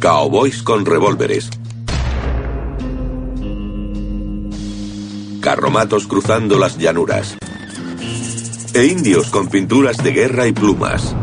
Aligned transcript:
Cowboys 0.00 0.62
con 0.62 0.86
revólveres. 0.86 1.50
Carromatos 5.42 6.06
cruzando 6.06 6.58
las 6.58 6.78
llanuras. 6.78 7.36
E 8.72 8.86
indios 8.86 9.28
con 9.28 9.48
pinturas 9.48 9.98
de 9.98 10.12
guerra 10.12 10.46
y 10.46 10.52
plumas. 10.52 11.14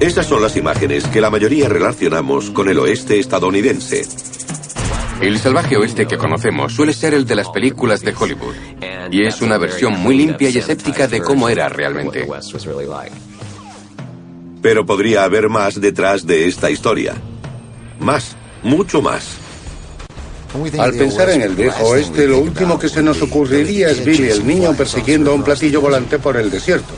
Esas 0.00 0.24
son 0.24 0.40
las 0.40 0.56
imágenes 0.56 1.06
que 1.08 1.20
la 1.20 1.28
mayoría 1.28 1.68
relacionamos 1.68 2.48
con 2.48 2.70
el 2.70 2.78
oeste 2.78 3.20
estadounidense. 3.20 4.08
El 5.20 5.38
salvaje 5.38 5.76
oeste 5.76 6.06
que 6.06 6.16
conocemos 6.16 6.72
suele 6.72 6.94
ser 6.94 7.12
el 7.12 7.26
de 7.26 7.34
las 7.34 7.50
películas 7.50 8.00
de 8.00 8.14
Hollywood, 8.18 8.54
y 9.10 9.26
es 9.26 9.42
una 9.42 9.58
versión 9.58 10.00
muy 10.00 10.16
limpia 10.16 10.48
y 10.48 10.56
escéptica 10.56 11.08
de 11.08 11.20
cómo 11.20 11.50
era 11.50 11.68
realmente. 11.68 12.26
Pero 14.62 14.86
podría 14.86 15.24
haber 15.24 15.50
más 15.50 15.78
detrás 15.78 16.26
de 16.26 16.48
esta 16.48 16.70
historia. 16.70 17.20
Más, 18.00 18.36
mucho 18.62 19.00
más. 19.00 19.24
Al 20.78 20.92
pensar 20.94 21.30
en 21.30 21.42
el 21.42 21.54
viejo 21.54 21.84
oeste, 21.84 22.26
lo 22.26 22.40
último 22.40 22.78
que 22.78 22.88
se 22.88 23.02
nos 23.02 23.22
ocurriría 23.22 23.90
es 23.90 24.04
Billy 24.04 24.30
el 24.30 24.46
niño 24.46 24.74
persiguiendo 24.74 25.30
a 25.30 25.34
un 25.34 25.44
platillo 25.44 25.80
volante 25.80 26.18
por 26.18 26.36
el 26.36 26.50
desierto. 26.50 26.92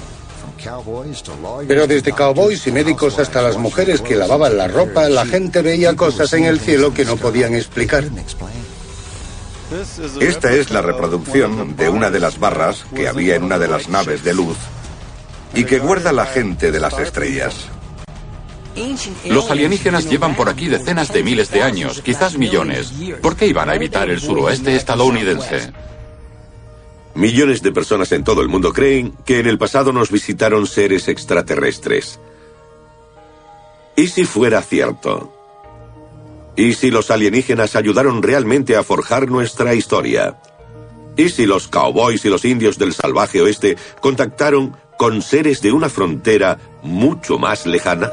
Pero 1.67 1.87
desde 1.87 2.13
cowboys 2.13 2.67
y 2.67 2.73
médicos 2.73 3.19
hasta 3.19 3.43
las 3.43 3.59
mujeres 3.59 4.01
que 4.01 4.15
lavaban 4.15 4.57
la 4.57 4.69
ropa, 4.69 5.09
la 5.09 5.27
gente 5.27 5.61
veía 5.61 5.95
cosas 5.97 6.33
en 6.33 6.45
el 6.45 6.61
cielo 6.61 6.95
que 6.95 7.05
no 7.05 7.17
podían 7.17 7.55
explicar. 7.55 8.05
Esta 10.21 10.53
es 10.53 10.71
la 10.71 10.83
reproducción 10.83 11.77
de 11.77 11.89
una 11.89 12.11
de 12.11 12.21
las 12.21 12.39
barras 12.39 12.85
que 12.95 13.09
había 13.09 13.37
en 13.37 13.43
una 13.43 13.59
de 13.59 13.69
las 13.69 13.89
naves 13.89 14.23
de 14.23 14.35
luz 14.35 14.57
y 15.55 15.65
que 15.65 15.79
guarda 15.79 16.13
la 16.13 16.27
gente 16.27 16.71
de 16.71 16.81
las 16.81 16.99
estrellas. 16.99 17.55
Los 19.27 19.51
alienígenas 19.51 20.09
llevan 20.09 20.35
por 20.35 20.49
aquí 20.49 20.69
decenas 20.69 21.13
de 21.13 21.23
miles 21.23 21.51
de 21.51 21.63
años, 21.63 22.01
quizás 22.03 22.39
millones. 22.39 22.93
¿Por 23.21 23.37
qué 23.37 23.47
iban 23.47 23.69
a 23.69 23.75
evitar 23.75 24.11
el 24.11 24.21
suroeste 24.21 24.75
estadounidense? 24.75 25.73
Millones 27.15 27.63
de 27.63 27.73
personas 27.73 28.11
en 28.13 28.25
todo 28.25 28.41
el 28.41 28.49
mundo 28.49 28.73
creen 28.73 29.13
que 29.27 29.39
en 29.39 29.47
el 29.47 29.59
pasado 29.59 29.93
nos 29.93 30.11
visitaron 30.11 30.67
seres 30.67 31.09
extraterrestres. 31.09 32.19
¿Y 33.97 34.09
si 34.09 34.25
fuera 34.25 34.63
cierto? 34.63 35.33
¿Y 36.57 36.73
si 36.73 36.91
los 36.91 37.11
alienígenas 37.11 37.77
ayudaron 37.77 38.23
realmente 38.23 38.77
a 38.77 38.83
forjar 38.83 39.29
nuestra 39.31 39.75
historia? 39.75 40.39
¿Y 41.17 41.29
si 41.29 41.45
los 41.45 41.69
cowboys 41.69 42.25
y 42.25 42.31
los 42.31 42.45
indios 42.47 42.79
del 42.79 42.95
salvaje 42.95 43.43
oeste 43.43 43.77
contactaron 44.01 44.75
con 44.97 45.21
seres 45.21 45.61
de 45.61 45.73
una 45.73 45.91
frontera 45.91 46.59
mucho 46.83 47.39
más 47.39 47.67
lejana? 47.67 48.11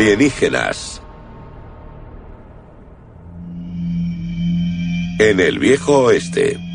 Alienígenas. 0.00 1.02
En 5.18 5.40
el 5.40 5.58
viejo 5.58 6.04
oeste. 6.04 6.69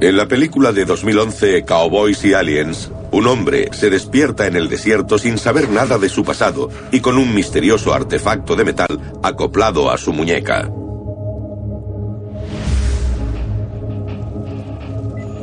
En 0.00 0.16
la 0.16 0.26
película 0.26 0.72
de 0.72 0.86
2011 0.86 1.64
Cowboys 1.66 2.24
y 2.24 2.32
Aliens, 2.32 2.90
un 3.10 3.26
hombre 3.26 3.68
se 3.72 3.90
despierta 3.90 4.46
en 4.46 4.56
el 4.56 4.70
desierto 4.70 5.18
sin 5.18 5.36
saber 5.36 5.68
nada 5.68 5.98
de 5.98 6.08
su 6.08 6.24
pasado 6.24 6.70
y 6.90 7.00
con 7.00 7.18
un 7.18 7.34
misterioso 7.34 7.92
artefacto 7.92 8.56
de 8.56 8.64
metal 8.64 8.98
acoplado 9.22 9.90
a 9.90 9.98
su 9.98 10.14
muñeca. 10.14 10.70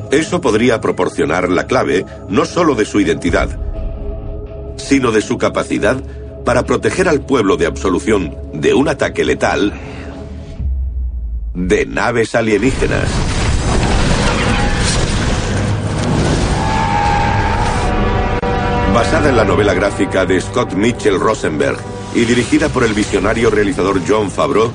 Eso 0.10 0.42
podría 0.42 0.82
proporcionar 0.82 1.50
la 1.50 1.68
clave 1.68 2.04
no 2.30 2.46
solo 2.46 2.74
de 2.74 2.86
su 2.86 3.00
identidad, 3.00 3.60
sino 4.76 5.12
de 5.12 5.22
su 5.22 5.38
capacidad 5.38 6.02
para 6.46 6.64
proteger 6.64 7.08
al 7.08 7.22
pueblo 7.22 7.58
de 7.58 7.66
absolución 7.66 8.36
de 8.54 8.74
un 8.74 8.88
ataque 8.88 9.24
letal 9.24 9.74
de 11.54 11.86
naves 11.86 12.36
alienígenas. 12.36 13.08
Basada 18.94 19.30
en 19.30 19.38
la 19.38 19.46
novela 19.46 19.74
gráfica 19.74 20.26
de 20.26 20.42
Scott 20.42 20.74
Mitchell 20.74 21.20
Rosenberg 21.20 21.78
y 22.14 22.26
dirigida 22.26 22.70
por 22.70 22.84
el 22.84 22.94
visionario 22.94 23.50
realizador 23.50 24.02
John 24.08 24.30
Favreau, 24.30 24.72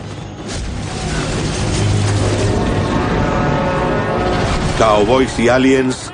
Cowboys 4.79 5.39
y 5.39 5.49
Aliens 5.49 6.13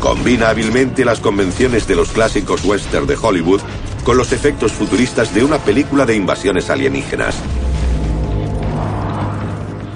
combina 0.00 0.50
hábilmente 0.50 1.04
las 1.04 1.20
convenciones 1.20 1.86
de 1.86 1.96
los 1.96 2.10
clásicos 2.10 2.64
western 2.64 3.06
de 3.06 3.16
Hollywood 3.20 3.60
con 4.08 4.16
los 4.16 4.32
efectos 4.32 4.72
futuristas 4.72 5.34
de 5.34 5.44
una 5.44 5.58
película 5.58 6.06
de 6.06 6.16
invasiones 6.16 6.70
alienígenas. 6.70 7.34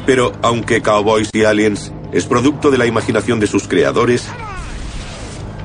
Pero 0.04 0.32
aunque 0.42 0.82
Cowboys 0.82 1.30
y 1.32 1.44
Aliens 1.44 1.94
es 2.12 2.26
producto 2.26 2.70
de 2.70 2.76
la 2.76 2.84
imaginación 2.84 3.40
de 3.40 3.46
sus 3.46 3.66
creadores, 3.66 4.28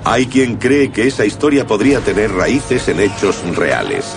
hay 0.06 0.28
quien 0.28 0.56
cree 0.56 0.94
que 0.94 1.08
esa 1.08 1.26
historia 1.26 1.68
podría 1.68 2.00
tener 2.00 2.32
raíces 2.32 2.88
en 2.88 3.02
hechos 3.02 3.44
reales. 3.54 4.16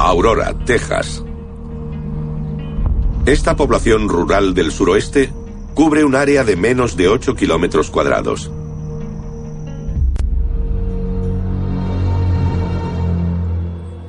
Aurora, 0.00 0.52
Texas. 0.66 1.22
Esta 3.26 3.54
población 3.54 4.08
rural 4.08 4.54
del 4.54 4.72
suroeste 4.72 5.32
cubre 5.74 6.04
un 6.04 6.14
área 6.14 6.44
de 6.44 6.56
menos 6.56 6.96
de 6.96 7.08
8 7.08 7.34
kilómetros 7.34 7.90
cuadrados. 7.90 8.50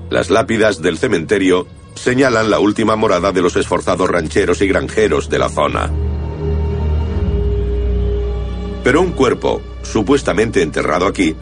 Las 0.09 0.29
lápidas 0.29 0.81
del 0.81 0.97
cementerio 0.97 1.65
señalan 1.95 2.49
la 2.49 2.59
última 2.59 2.95
morada 2.95 3.31
de 3.31 3.41
los 3.41 3.55
esforzados 3.55 4.09
rancheros 4.09 4.61
y 4.61 4.67
granjeros 4.67 5.29
de 5.29 5.39
la 5.39 5.49
zona. 5.49 5.91
Pero 8.83 9.01
un 9.01 9.11
cuerpo, 9.11 9.61
supuestamente 9.81 10.61
enterrado 10.61 11.07
aquí, 11.07 11.35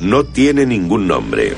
no 0.00 0.24
tiene 0.24 0.66
ningún 0.66 1.06
nombre. 1.06 1.54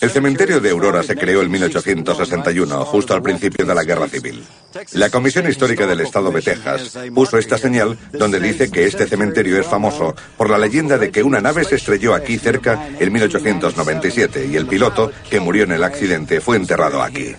El 0.00 0.10
cementerio 0.10 0.60
de 0.60 0.70
Aurora 0.70 1.02
se 1.02 1.16
creó 1.16 1.42
en 1.42 1.50
1861, 1.50 2.84
justo 2.84 3.14
al 3.14 3.22
principio 3.22 3.64
de 3.64 3.74
la 3.74 3.84
Guerra 3.84 4.08
Civil. 4.08 4.44
La 4.92 5.10
Comisión 5.10 5.48
Histórica 5.48 5.86
del 5.86 6.00
Estado 6.00 6.30
de 6.30 6.42
Texas 6.42 6.98
puso 7.14 7.38
esta 7.38 7.58
señal 7.58 7.98
donde 8.12 8.40
dice 8.40 8.70
que 8.70 8.86
este 8.86 9.06
cementerio 9.06 9.58
es 9.58 9.66
famoso 9.66 10.14
por 10.36 10.50
la 10.50 10.58
leyenda 10.58 10.98
de 10.98 11.10
que 11.10 11.22
una 11.22 11.40
nave 11.40 11.64
se 11.64 11.76
estrelló 11.76 12.14
aquí 12.14 12.38
cerca 12.38 12.88
en 12.98 13.12
1897 13.12 14.46
y 14.46 14.56
el 14.56 14.66
piloto, 14.66 15.12
que 15.30 15.40
murió 15.40 15.64
en 15.64 15.72
el 15.72 15.84
accidente, 15.84 16.40
fue 16.40 16.56
enterrado 16.56 17.02
aquí. 17.02 17.36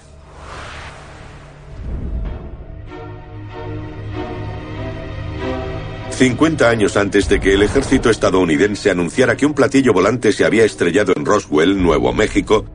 Cincuenta 6.15 6.69
años 6.69 6.95
antes 6.95 7.27
de 7.27 7.41
que 7.41 7.55
el 7.55 7.63
ejército 7.63 8.09
estadounidense 8.09 8.89
anunciara 8.89 9.35
que 9.35 9.45
un 9.45 9.53
platillo 9.53 9.91
volante 9.91 10.31
se 10.31 10.45
había 10.45 10.63
estrellado 10.63 11.11
en 11.13 11.25
Roswell, 11.25 11.81
Nuevo 11.81 12.13
México, 12.13 12.65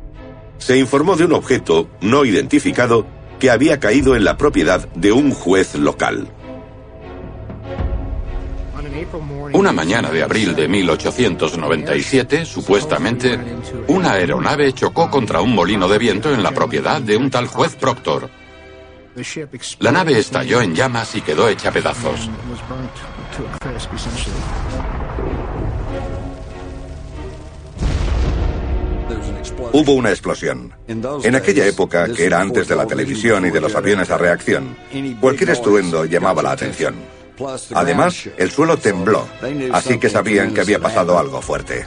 se 0.59 0.77
informó 0.77 1.17
de 1.17 1.25
un 1.25 1.33
objeto 1.33 1.89
no 2.03 2.27
identificado 2.27 3.07
que 3.39 3.51
había 3.51 3.81
caído 3.81 4.15
en 4.15 4.25
la 4.25 4.37
propiedad 4.37 4.87
de 4.91 5.13
un 5.13 5.31
juez 5.31 5.75
local. 5.75 6.29
Una 9.55 9.73
mañana 9.73 10.11
de 10.11 10.23
abril 10.23 10.55
de 10.55 10.69
1897, 10.69 12.45
supuestamente, 12.45 13.41
una 13.89 14.13
aeronave 14.13 14.75
chocó 14.75 15.11
contra 15.11 15.41
un 15.41 15.55
molino 15.55 15.89
de 15.89 15.97
viento 15.97 16.31
en 16.31 16.43
la 16.43 16.53
propiedad 16.53 17.01
de 17.01 17.17
un 17.17 17.31
tal 17.31 17.47
juez 17.47 17.75
Proctor. 17.75 18.29
La 19.79 19.93
nave 19.93 20.19
estalló 20.19 20.61
en 20.61 20.75
llamas 20.75 21.15
y 21.17 21.23
quedó 21.23 21.49
hecha 21.49 21.73
pedazos. 21.73 22.29
Hubo 29.73 29.93
una 29.93 30.11
explosión. 30.11 30.73
En 30.87 31.35
aquella 31.35 31.67
época, 31.67 32.07
que 32.13 32.27
era 32.27 32.41
antes 32.41 32.69
de 32.69 32.77
la 32.77 32.87
televisión 32.87 33.47
y 33.47 33.51
de 33.51 33.61
los 33.61 33.75
aviones 33.75 34.11
a 34.11 34.19
reacción, 34.19 34.77
cualquier 35.21 35.51
estruendo 35.51 36.05
llamaba 36.05 36.43
la 36.43 36.53
atención. 36.53 36.95
Además, 37.75 38.29
el 38.37 38.51
suelo 38.51 38.77
tembló, 38.77 39.27
así 39.73 39.99
que 39.99 40.11
sabían 40.11 40.53
que 40.53 40.61
había 40.61 40.79
pasado 40.79 41.19
algo 41.19 41.41
fuerte. 41.41 41.87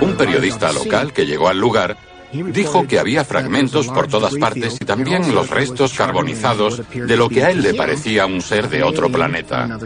Un 0.00 0.16
periodista 0.16 0.72
local 0.72 1.12
que 1.12 1.26
llegó 1.26 1.48
al 1.48 1.58
lugar 1.58 1.96
dijo 2.42 2.86
que 2.86 2.98
había 2.98 3.24
fragmentos 3.24 3.88
por 3.88 4.08
todas 4.08 4.34
partes 4.36 4.76
y 4.80 4.84
también 4.84 5.34
los 5.34 5.50
restos 5.50 5.94
carbonizados 5.94 6.82
de 6.92 7.16
lo 7.16 7.28
que 7.28 7.44
a 7.44 7.50
él 7.50 7.62
le 7.62 7.74
parecía 7.74 8.26
un 8.26 8.40
ser 8.40 8.68
de 8.68 8.82
otro 8.82 9.10
planeta. 9.10 9.78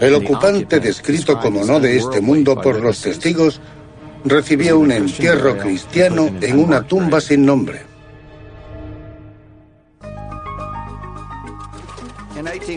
El 0.00 0.14
ocupante, 0.14 0.80
descrito 0.80 1.38
como 1.38 1.64
no 1.64 1.78
de 1.78 1.96
este 1.96 2.20
mundo 2.20 2.60
por 2.60 2.80
los 2.80 3.00
testigos, 3.00 3.60
recibió 4.24 4.78
un 4.78 4.92
entierro 4.92 5.56
cristiano 5.58 6.28
en 6.40 6.58
una 6.58 6.82
tumba 6.82 7.20
sin 7.20 7.44
nombre. 7.44 7.82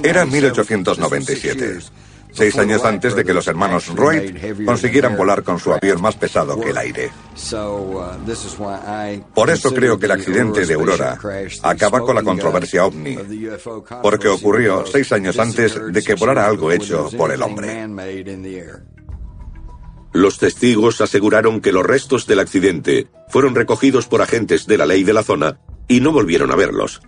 Era 0.03 0.25
1897, 0.25 1.79
seis 2.37 2.57
años 2.57 2.85
antes 2.85 3.15
de 3.15 3.25
que 3.25 3.33
los 3.33 3.47
hermanos 3.47 3.89
Wright 3.95 4.65
consiguieran 4.65 5.17
volar 5.17 5.43
con 5.43 5.59
su 5.59 5.73
avión 5.73 6.01
más 6.01 6.15
pesado 6.15 6.59
que 6.59 6.69
el 6.69 6.77
aire. 6.77 7.11
Por 9.33 9.49
eso 9.49 9.73
creo 9.73 9.97
que 9.97 10.05
el 10.05 10.11
accidente 10.11 10.65
de 10.65 10.73
Aurora 10.75 11.17
acaba 11.63 11.99
con 12.01 12.15
la 12.15 12.23
controversia 12.23 12.85
ovni, 12.85 13.17
porque 14.01 14.27
ocurrió 14.27 14.85
seis 14.85 15.11
años 15.11 15.39
antes 15.39 15.79
de 15.91 16.03
que 16.03 16.13
volara 16.13 16.45
algo 16.45 16.71
hecho 16.71 17.09
por 17.17 17.31
el 17.31 17.41
hombre. 17.41 17.87
Los 20.13 20.39
testigos 20.39 21.01
aseguraron 21.01 21.59
que 21.59 21.71
los 21.71 21.85
restos 21.85 22.25
del 22.27 22.39
accidente 22.39 23.07
fueron 23.27 23.55
recogidos 23.55 24.07
por 24.07 24.21
agentes 24.21 24.65
de 24.65 24.77
la 24.77 24.85
ley 24.85 25.03
de 25.03 25.13
la 25.13 25.23
zona 25.23 25.59
y 25.87 25.99
no 25.99 26.11
volvieron 26.11 26.51
a 26.51 26.55
verlos. 26.55 27.01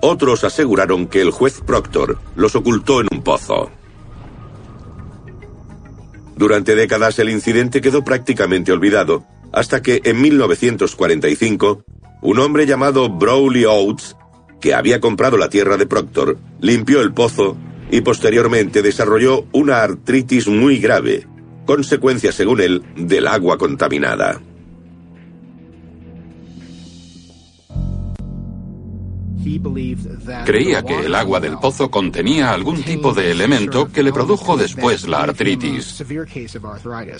Otros 0.00 0.44
aseguraron 0.44 1.08
que 1.08 1.20
el 1.20 1.30
juez 1.30 1.60
Proctor 1.60 2.18
los 2.36 2.54
ocultó 2.54 3.00
en 3.00 3.08
un 3.10 3.22
pozo. 3.22 3.70
Durante 6.38 6.76
décadas 6.76 7.18
el 7.18 7.30
incidente 7.30 7.80
quedó 7.80 8.04
prácticamente 8.04 8.70
olvidado, 8.70 9.24
hasta 9.52 9.82
que 9.82 10.00
en 10.04 10.22
1945, 10.22 11.82
un 12.22 12.38
hombre 12.38 12.64
llamado 12.64 13.08
Browley 13.08 13.64
Oates, 13.64 14.14
que 14.60 14.72
había 14.72 15.00
comprado 15.00 15.36
la 15.36 15.48
tierra 15.48 15.76
de 15.76 15.86
Proctor, 15.86 16.38
limpió 16.60 17.00
el 17.00 17.12
pozo 17.12 17.56
y 17.90 18.02
posteriormente 18.02 18.82
desarrolló 18.82 19.46
una 19.52 19.82
artritis 19.82 20.46
muy 20.46 20.78
grave, 20.78 21.26
consecuencia, 21.66 22.30
según 22.30 22.60
él, 22.60 22.84
del 22.94 23.26
agua 23.26 23.58
contaminada. 23.58 24.40
Creía 30.44 30.82
que 30.82 31.06
el 31.06 31.14
agua 31.14 31.40
del 31.40 31.58
pozo 31.58 31.90
contenía 31.90 32.52
algún 32.52 32.82
tipo 32.82 33.12
de 33.12 33.30
elemento 33.30 33.90
que 33.90 34.02
le 34.02 34.12
produjo 34.12 34.56
después 34.56 35.06
la 35.08 35.22
artritis. 35.22 36.04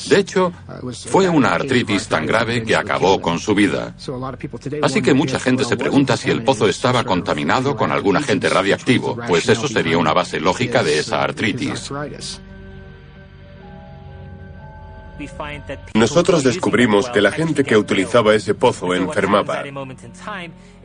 De 0.09 0.19
hecho, 0.19 0.53
fue 1.07 1.29
una 1.29 1.55
artritis 1.55 2.09
tan 2.09 2.27
grave 2.27 2.63
que 2.63 2.77
acabó 2.77 3.21
con 3.21 3.39
su 3.39 3.55
vida. 3.55 3.95
Así 4.83 5.03
que 5.03 5.15
mucha 5.15 5.39
gente 5.39 5.65
se 5.65 5.77
pregunta 5.77 6.17
si 6.17 6.31
el 6.31 6.43
pozo 6.43 6.69
estaba 6.69 7.05
contaminado 7.05 7.77
con 7.77 7.93
algún 7.93 8.17
agente 8.17 8.49
radiactivo, 8.49 9.17
pues 9.27 9.49
eso 9.49 9.69
sería 9.69 9.99
una 9.99 10.13
base 10.13 10.41
lógica 10.41 10.83
de 10.83 10.99
esa 10.99 11.23
artritis. 11.23 11.91
Nosotros 15.95 16.45
descubrimos 16.45 17.09
que 17.11 17.21
la 17.21 17.33
gente 17.33 17.65
que 17.65 17.77
utilizaba 17.77 18.35
ese 18.35 18.55
pozo 18.55 18.95
enfermaba. 18.95 19.65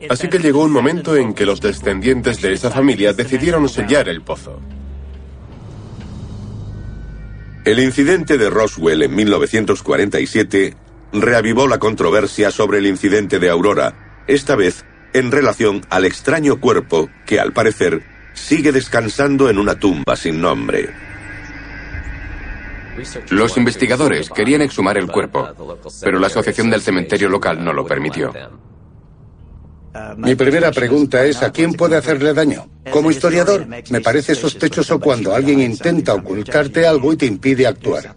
Así 0.08 0.28
que 0.28 0.38
llegó 0.38 0.64
un 0.64 0.72
momento 0.72 1.16
en 1.16 1.34
que 1.34 1.46
los 1.46 1.60
descendientes 1.60 2.40
de 2.42 2.52
esa 2.52 2.70
familia 2.70 3.12
decidieron 3.12 3.68
sellar 3.68 4.08
el 4.08 4.22
pozo. 4.22 4.60
El 7.64 7.78
incidente 7.78 8.36
de 8.36 8.50
Roswell 8.50 9.02
en 9.02 9.14
1947 9.14 10.76
reavivó 11.12 11.66
la 11.66 11.78
controversia 11.78 12.50
sobre 12.50 12.78
el 12.78 12.86
incidente 12.86 13.38
de 13.38 13.48
Aurora, 13.48 14.22
esta 14.26 14.54
vez 14.54 14.84
en 15.14 15.30
relación 15.30 15.86
al 15.88 16.04
extraño 16.04 16.60
cuerpo 16.60 17.08
que, 17.24 17.40
al 17.40 17.52
parecer, 17.52 18.02
sigue 18.34 18.72
descansando 18.72 19.48
en 19.48 19.58
una 19.58 19.76
tumba 19.76 20.16
sin 20.16 20.40
nombre. 20.40 21.13
Los 23.30 23.56
investigadores 23.56 24.30
querían 24.30 24.62
exhumar 24.62 24.96
el 24.98 25.10
cuerpo, 25.10 25.48
pero 26.02 26.18
la 26.18 26.28
asociación 26.28 26.70
del 26.70 26.80
cementerio 26.80 27.28
local 27.28 27.64
no 27.64 27.72
lo 27.72 27.84
permitió. 27.86 28.32
Mi 30.16 30.34
primera 30.34 30.72
pregunta 30.72 31.24
es, 31.24 31.42
¿a 31.42 31.52
quién 31.52 31.72
puede 31.72 31.96
hacerle 31.96 32.34
daño? 32.34 32.68
Como 32.90 33.10
historiador, 33.10 33.66
me 33.90 34.00
parece 34.00 34.34
sospechoso 34.34 34.98
cuando 34.98 35.34
alguien 35.34 35.60
intenta 35.60 36.14
ocultarte 36.14 36.86
algo 36.86 37.12
y 37.12 37.16
te 37.16 37.26
impide 37.26 37.66
actuar. 37.66 38.16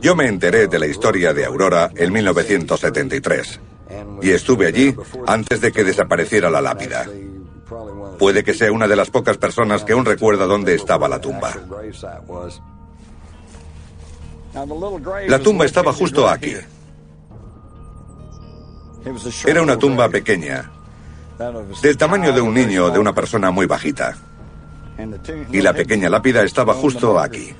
Yo 0.00 0.16
me 0.16 0.26
enteré 0.26 0.66
de 0.66 0.78
la 0.78 0.86
historia 0.86 1.32
de 1.32 1.44
Aurora 1.44 1.90
en 1.94 2.12
1973 2.12 3.60
y 4.22 4.30
estuve 4.30 4.66
allí 4.66 4.94
antes 5.26 5.60
de 5.60 5.72
que 5.72 5.84
desapareciera 5.84 6.48
la 6.48 6.60
lápida. 6.60 7.06
Puede 8.18 8.44
que 8.44 8.54
sea 8.54 8.72
una 8.72 8.86
de 8.86 8.96
las 8.96 9.10
pocas 9.10 9.36
personas 9.38 9.84
que 9.84 9.92
aún 9.92 10.04
recuerda 10.04 10.46
dónde 10.46 10.74
estaba 10.74 11.08
la 11.08 11.20
tumba. 11.20 11.54
La 15.28 15.38
tumba 15.38 15.64
estaba 15.64 15.92
justo 15.92 16.28
aquí. 16.28 16.54
Era 19.46 19.62
una 19.62 19.78
tumba 19.78 20.08
pequeña, 20.08 20.70
del 21.82 21.96
tamaño 21.96 22.32
de 22.32 22.40
un 22.40 22.52
niño 22.52 22.86
o 22.86 22.90
de 22.90 22.98
una 22.98 23.14
persona 23.14 23.50
muy 23.50 23.66
bajita. 23.66 24.16
Y 25.50 25.62
la 25.62 25.72
pequeña 25.72 26.10
lápida 26.10 26.42
estaba 26.42 26.74
justo 26.74 27.18
aquí. 27.18 27.54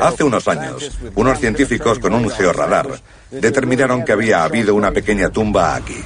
Hace 0.00 0.24
unos 0.24 0.48
años, 0.48 0.98
unos 1.14 1.38
científicos 1.38 1.98
con 1.98 2.14
un 2.14 2.30
georradar 2.30 2.88
determinaron 3.30 4.04
que 4.04 4.12
había 4.12 4.44
habido 4.44 4.74
una 4.74 4.92
pequeña 4.92 5.30
tumba 5.30 5.74
aquí. 5.74 6.02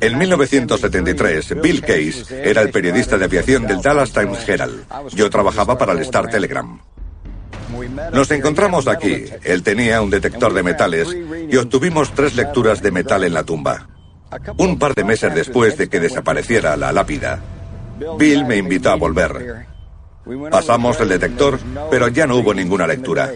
En 0.00 0.18
1973, 0.18 1.60
Bill 1.60 1.80
Case 1.80 2.50
era 2.50 2.62
el 2.62 2.70
periodista 2.70 3.18
de 3.18 3.24
aviación 3.24 3.66
del 3.66 3.82
Dallas 3.82 4.12
Times 4.12 4.48
Herald. 4.48 4.84
Yo 5.14 5.30
trabajaba 5.30 5.76
para 5.76 5.92
el 5.92 6.00
Star 6.00 6.28
Telegram. 6.28 6.80
Nos 8.12 8.30
encontramos 8.30 8.86
aquí. 8.86 9.24
Él 9.42 9.62
tenía 9.62 10.00
un 10.00 10.10
detector 10.10 10.52
de 10.52 10.62
metales 10.62 11.08
y 11.50 11.56
obtuvimos 11.56 12.12
tres 12.14 12.34
lecturas 12.36 12.82
de 12.82 12.90
metal 12.90 13.24
en 13.24 13.34
la 13.34 13.42
tumba. 13.42 13.88
Un 14.56 14.78
par 14.78 14.94
de 14.94 15.04
meses 15.04 15.34
después 15.34 15.76
de 15.76 15.88
que 15.88 16.00
desapareciera 16.00 16.76
la 16.76 16.92
lápida, 16.92 17.40
Bill 18.18 18.44
me 18.44 18.56
invitó 18.56 18.90
a 18.90 18.96
volver. 18.96 19.66
Pasamos 20.50 20.98
el 21.00 21.08
detector, 21.08 21.58
pero 21.90 22.08
ya 22.08 22.26
no 22.26 22.36
hubo 22.36 22.54
ninguna 22.54 22.86
lectura. 22.86 23.30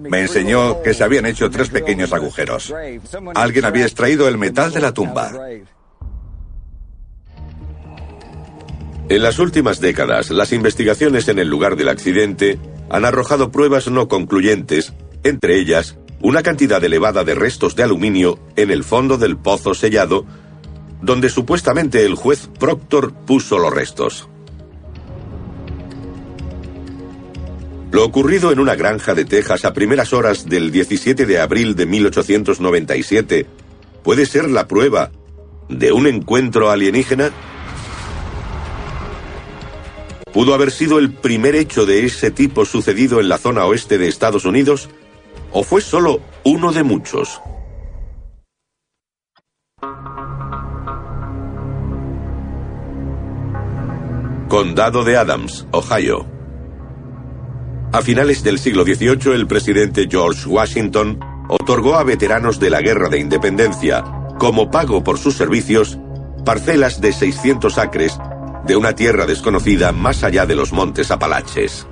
Me 0.00 0.22
enseñó 0.22 0.82
que 0.82 0.94
se 0.94 1.04
habían 1.04 1.26
hecho 1.26 1.50
tres 1.50 1.68
pequeños 1.68 2.12
agujeros. 2.12 2.74
Alguien 3.34 3.64
había 3.64 3.84
extraído 3.84 4.28
el 4.28 4.38
metal 4.38 4.72
de 4.72 4.80
la 4.80 4.92
tumba. 4.92 5.32
En 9.10 9.22
las 9.22 9.38
últimas 9.38 9.80
décadas, 9.80 10.30
las 10.30 10.52
investigaciones 10.52 11.28
en 11.28 11.38
el 11.38 11.48
lugar 11.48 11.76
del 11.76 11.88
accidente 11.88 12.58
han 12.90 13.04
arrojado 13.04 13.50
pruebas 13.50 13.88
no 13.88 14.06
concluyentes, 14.08 14.92
entre 15.24 15.58
ellas 15.58 15.96
una 16.20 16.42
cantidad 16.42 16.82
elevada 16.82 17.24
de 17.24 17.34
restos 17.34 17.76
de 17.76 17.84
aluminio 17.84 18.38
en 18.56 18.70
el 18.70 18.84
fondo 18.84 19.16
del 19.16 19.36
pozo 19.36 19.74
sellado, 19.74 20.26
donde 21.00 21.30
supuestamente 21.30 22.04
el 22.04 22.16
juez 22.16 22.48
Proctor 22.58 23.14
puso 23.14 23.58
los 23.58 23.72
restos. 23.72 24.28
Lo 27.90 28.04
ocurrido 28.04 28.52
en 28.52 28.60
una 28.60 28.74
granja 28.74 29.14
de 29.14 29.24
Texas 29.24 29.64
a 29.64 29.72
primeras 29.72 30.12
horas 30.12 30.44
del 30.44 30.70
17 30.70 31.24
de 31.24 31.40
abril 31.40 31.74
de 31.74 31.86
1897 31.86 33.46
puede 34.02 34.26
ser 34.26 34.50
la 34.50 34.68
prueba 34.68 35.10
de 35.70 35.92
un 35.92 36.06
encuentro 36.06 36.70
alienígena. 36.70 37.30
Pudo 40.32 40.52
haber 40.52 40.70
sido 40.70 40.98
el 40.98 41.14
primer 41.14 41.54
hecho 41.54 41.86
de 41.86 42.04
ese 42.04 42.30
tipo 42.30 42.66
sucedido 42.66 43.20
en 43.20 43.30
la 43.30 43.38
zona 43.38 43.64
oeste 43.64 43.96
de 43.96 44.08
Estados 44.08 44.44
Unidos 44.44 44.90
o 45.50 45.62
fue 45.62 45.80
solo 45.80 46.20
uno 46.44 46.72
de 46.72 46.82
muchos. 46.82 47.40
Condado 54.48 55.04
de 55.04 55.16
Adams, 55.16 55.66
Ohio. 55.72 56.37
A 57.90 58.02
finales 58.02 58.42
del 58.42 58.58
siglo 58.58 58.84
XVIII, 58.84 59.34
el 59.34 59.46
presidente 59.46 60.08
George 60.10 60.46
Washington 60.46 61.18
otorgó 61.48 61.94
a 61.94 62.04
veteranos 62.04 62.60
de 62.60 62.68
la 62.68 62.82
Guerra 62.82 63.08
de 63.08 63.18
Independencia, 63.18 64.04
como 64.38 64.70
pago 64.70 65.02
por 65.02 65.18
sus 65.18 65.36
servicios, 65.36 65.98
parcelas 66.44 67.00
de 67.00 67.12
600 67.12 67.78
acres 67.78 68.18
de 68.66 68.76
una 68.76 68.94
tierra 68.94 69.24
desconocida 69.24 69.92
más 69.92 70.22
allá 70.22 70.44
de 70.44 70.54
los 70.54 70.70
montes 70.70 71.10
Apalaches. 71.10 71.86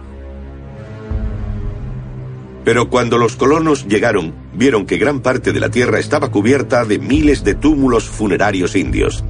Pero 2.62 2.90
cuando 2.90 3.16
los 3.16 3.36
colonos 3.36 3.86
llegaron, 3.86 4.34
vieron 4.52 4.84
que 4.84 4.98
gran 4.98 5.20
parte 5.20 5.54
de 5.54 5.60
la 5.60 5.70
tierra 5.70 5.98
estaba 5.98 6.30
cubierta 6.30 6.84
de 6.84 6.98
miles 6.98 7.42
de 7.42 7.54
túmulos 7.54 8.04
funerarios 8.04 8.76
indios. 8.76 9.24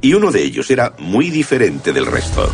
Y 0.00 0.14
uno 0.14 0.30
de 0.30 0.44
ellos 0.44 0.70
era 0.70 0.94
muy 1.00 1.30
diferente 1.30 1.92
del 1.92 2.06
resto. 2.06 2.52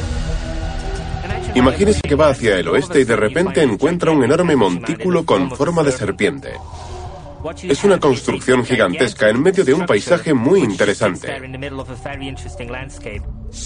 Imagínese 1.54 2.00
que 2.00 2.14
va 2.14 2.28
hacia 2.28 2.59
el 2.59 2.68
oeste 2.68 3.00
y 3.00 3.04
de 3.04 3.16
repente 3.16 3.62
encuentra 3.62 4.11
un 4.11 4.25
enorme 4.25 4.56
montículo 4.56 5.25
con 5.25 5.50
forma 5.50 5.82
de 5.82 5.92
serpiente. 5.92 6.52
Es 7.62 7.82
una 7.82 7.99
construcción 7.99 8.64
gigantesca 8.64 9.28
en 9.28 9.42
medio 9.42 9.64
de 9.64 9.75
un 9.75 9.85
paisaje 9.85 10.32
muy 10.32 10.61
interesante. 10.61 11.37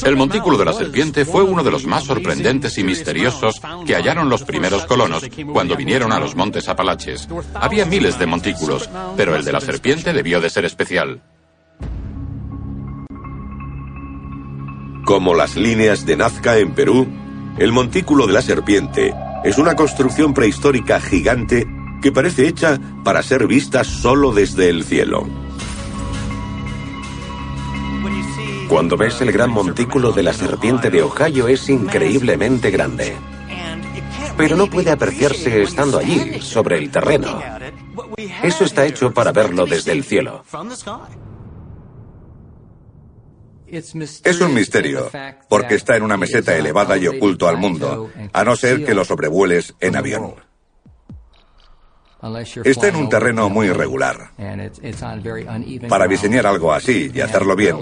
El 0.04 0.16
montículo 0.16 0.56
de 0.56 0.64
la 0.64 0.72
serpiente 0.72 1.24
fue 1.24 1.42
uno 1.42 1.62
de 1.62 1.70
los 1.70 1.86
más 1.86 2.04
sorprendentes 2.04 2.78
y 2.78 2.84
misteriosos 2.84 3.60
que 3.86 3.94
hallaron 3.94 4.30
los 4.30 4.44
primeros 4.44 4.86
colonos 4.86 5.28
cuando 5.52 5.76
vinieron 5.76 6.10
a 6.12 6.18
los 6.18 6.34
montes 6.34 6.68
Apalaches. 6.68 7.28
Había 7.54 7.84
miles 7.84 8.18
de 8.18 8.26
montículos, 8.26 8.88
pero 9.16 9.36
el 9.36 9.44
de 9.44 9.52
la 9.52 9.60
serpiente 9.60 10.12
debió 10.12 10.40
de 10.40 10.50
ser 10.50 10.64
especial. 10.64 11.22
Como 15.04 15.34
las 15.34 15.54
líneas 15.54 16.04
de 16.04 16.16
Nazca 16.16 16.58
en 16.58 16.74
Perú, 16.74 17.06
el 17.58 17.72
montículo 17.72 18.26
de 18.26 18.32
la 18.32 18.42
serpiente 18.42 19.14
es 19.44 19.58
una 19.58 19.74
construcción 19.74 20.34
prehistórica 20.34 21.00
gigante 21.00 21.66
que 22.02 22.12
parece 22.12 22.46
hecha 22.46 22.78
para 23.04 23.22
ser 23.22 23.46
vista 23.46 23.84
solo 23.84 24.32
desde 24.32 24.68
el 24.68 24.84
cielo. 24.84 25.26
Cuando 28.68 28.96
ves 28.96 29.20
el 29.20 29.32
gran 29.32 29.50
montículo 29.50 30.12
de 30.12 30.22
la 30.22 30.32
serpiente 30.32 30.90
de 30.90 31.02
Ohio 31.02 31.48
es 31.48 31.68
increíblemente 31.68 32.70
grande. 32.70 33.16
Pero 34.36 34.56
no 34.56 34.66
puede 34.66 34.90
apreciarse 34.90 35.62
estando 35.62 35.98
allí, 35.98 36.40
sobre 36.40 36.76
el 36.76 36.90
terreno. 36.90 37.40
Eso 38.42 38.64
está 38.64 38.84
hecho 38.84 39.12
para 39.12 39.32
verlo 39.32 39.64
desde 39.66 39.92
el 39.92 40.04
cielo. 40.04 40.44
Es 43.68 44.40
un 44.40 44.54
misterio, 44.54 45.10
porque 45.48 45.74
está 45.74 45.96
en 45.96 46.02
una 46.02 46.16
meseta 46.16 46.56
elevada 46.56 46.96
y 46.96 47.06
oculto 47.06 47.48
al 47.48 47.56
mundo, 47.56 48.10
a 48.32 48.44
no 48.44 48.56
ser 48.56 48.84
que 48.84 48.94
lo 48.94 49.04
sobrevueles 49.04 49.74
en 49.80 49.96
avión. 49.96 50.34
Está 52.64 52.88
en 52.88 52.96
un 52.96 53.08
terreno 53.08 53.48
muy 53.48 53.66
irregular. 53.66 54.30
Para 55.88 56.06
diseñar 56.06 56.46
algo 56.46 56.72
así 56.72 57.10
y 57.14 57.20
hacerlo 57.20 57.54
bien, 57.54 57.76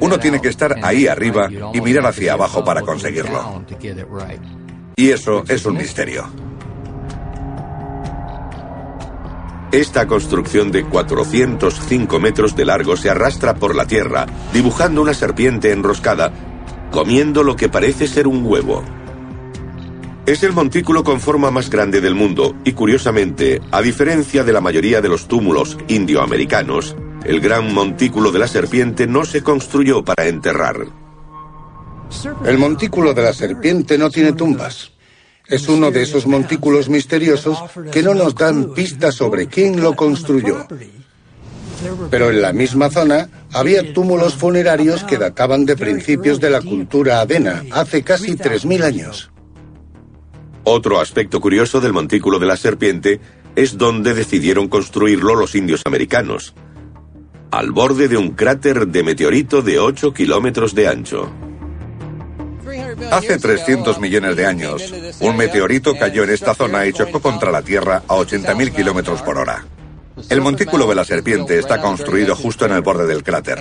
uno 0.00 0.18
tiene 0.18 0.40
que 0.40 0.48
estar 0.48 0.76
ahí 0.82 1.06
arriba 1.06 1.48
y 1.72 1.80
mirar 1.80 2.06
hacia 2.06 2.32
abajo 2.32 2.64
para 2.64 2.82
conseguirlo. 2.82 3.64
Y 4.96 5.10
eso 5.10 5.44
es 5.46 5.66
un 5.66 5.76
misterio. 5.76 6.26
Esta 9.72 10.06
construcción 10.06 10.70
de 10.70 10.84
405 10.84 12.20
metros 12.20 12.54
de 12.54 12.64
largo 12.64 12.96
se 12.96 13.10
arrastra 13.10 13.56
por 13.56 13.74
la 13.74 13.86
tierra, 13.86 14.26
dibujando 14.52 15.02
una 15.02 15.12
serpiente 15.12 15.72
enroscada, 15.72 16.32
comiendo 16.92 17.42
lo 17.42 17.56
que 17.56 17.68
parece 17.68 18.06
ser 18.06 18.28
un 18.28 18.44
huevo. 18.44 18.84
Es 20.24 20.42
el 20.44 20.52
montículo 20.52 21.02
con 21.04 21.20
forma 21.20 21.50
más 21.50 21.68
grande 21.68 22.00
del 22.00 22.14
mundo 22.14 22.54
y 22.64 22.72
curiosamente, 22.72 23.60
a 23.70 23.82
diferencia 23.82 24.44
de 24.44 24.52
la 24.52 24.60
mayoría 24.60 25.00
de 25.00 25.08
los 25.08 25.28
túmulos 25.28 25.76
indioamericanos, 25.88 26.96
el 27.24 27.40
gran 27.40 27.74
montículo 27.74 28.30
de 28.30 28.38
la 28.38 28.48
serpiente 28.48 29.06
no 29.06 29.24
se 29.24 29.42
construyó 29.42 30.04
para 30.04 30.26
enterrar. 30.26 30.86
El 32.44 32.58
montículo 32.58 33.14
de 33.14 33.22
la 33.22 33.32
serpiente 33.32 33.98
no 33.98 34.10
tiene 34.10 34.32
tumbas. 34.32 34.92
Es 35.48 35.68
uno 35.68 35.90
de 35.90 36.02
esos 36.02 36.26
montículos 36.26 36.88
misteriosos 36.88 37.58
que 37.92 38.02
no 38.02 38.14
nos 38.14 38.34
dan 38.34 38.74
pistas 38.74 39.14
sobre 39.14 39.46
quién 39.46 39.80
lo 39.80 39.94
construyó. 39.94 40.66
Pero 42.10 42.30
en 42.30 42.42
la 42.42 42.52
misma 42.52 42.90
zona 42.90 43.28
había 43.52 43.92
túmulos 43.92 44.34
funerarios 44.34 45.04
que 45.04 45.18
databan 45.18 45.64
de 45.66 45.76
principios 45.76 46.40
de 46.40 46.50
la 46.50 46.60
cultura 46.60 47.20
adena, 47.20 47.62
hace 47.70 48.02
casi 48.02 48.32
3.000 48.32 48.82
años. 48.82 49.30
Otro 50.64 51.00
aspecto 51.00 51.40
curioso 51.40 51.80
del 51.80 51.92
montículo 51.92 52.38
de 52.38 52.46
la 52.46 52.56
serpiente 52.56 53.20
es 53.54 53.78
donde 53.78 54.14
decidieron 54.14 54.68
construirlo 54.68 55.36
los 55.36 55.54
indios 55.54 55.82
americanos, 55.84 56.54
al 57.52 57.70
borde 57.70 58.08
de 58.08 58.16
un 58.16 58.30
cráter 58.30 58.88
de 58.88 59.02
meteorito 59.04 59.62
de 59.62 59.78
8 59.78 60.12
kilómetros 60.12 60.74
de 60.74 60.88
ancho. 60.88 61.30
Hace 63.10 63.38
300 63.38 64.00
millones 64.00 64.36
de 64.36 64.46
años, 64.46 64.92
un 65.20 65.36
meteorito 65.36 65.94
cayó 65.96 66.24
en 66.24 66.30
esta 66.30 66.54
zona 66.54 66.86
y 66.86 66.92
chocó 66.92 67.20
contra 67.20 67.50
la 67.50 67.62
Tierra 67.62 68.02
a 68.08 68.16
80.000 68.16 68.74
kilómetros 68.74 69.22
por 69.22 69.38
hora. 69.38 69.64
El 70.30 70.40
montículo 70.40 70.86
de 70.86 70.94
la 70.94 71.04
serpiente 71.04 71.58
está 71.58 71.80
construido 71.80 72.34
justo 72.34 72.64
en 72.64 72.72
el 72.72 72.80
borde 72.80 73.06
del 73.06 73.22
cráter 73.22 73.58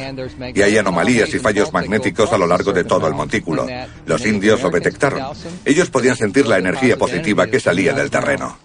y 0.54 0.62
hay 0.62 0.78
anomalías 0.78 1.34
y 1.34 1.40
fallos 1.40 1.74
magnéticos 1.74 2.32
a 2.32 2.38
lo 2.38 2.48
largo 2.48 2.72
de 2.72 2.86
todo 2.86 3.08
el 3.08 3.14
montículo. 3.14 3.68
Los 4.06 4.26
indios 4.26 4.62
lo 4.64 4.70
detectaron. 4.70 5.36
Ellos 5.66 5.90
podían 5.90 6.16
sentir 6.16 6.48
la 6.48 6.58
energía 6.58 6.98
positiva 6.98 7.48
que 7.48 7.60
salía 7.60 7.94
del 7.94 8.10
terreno. 8.10 8.58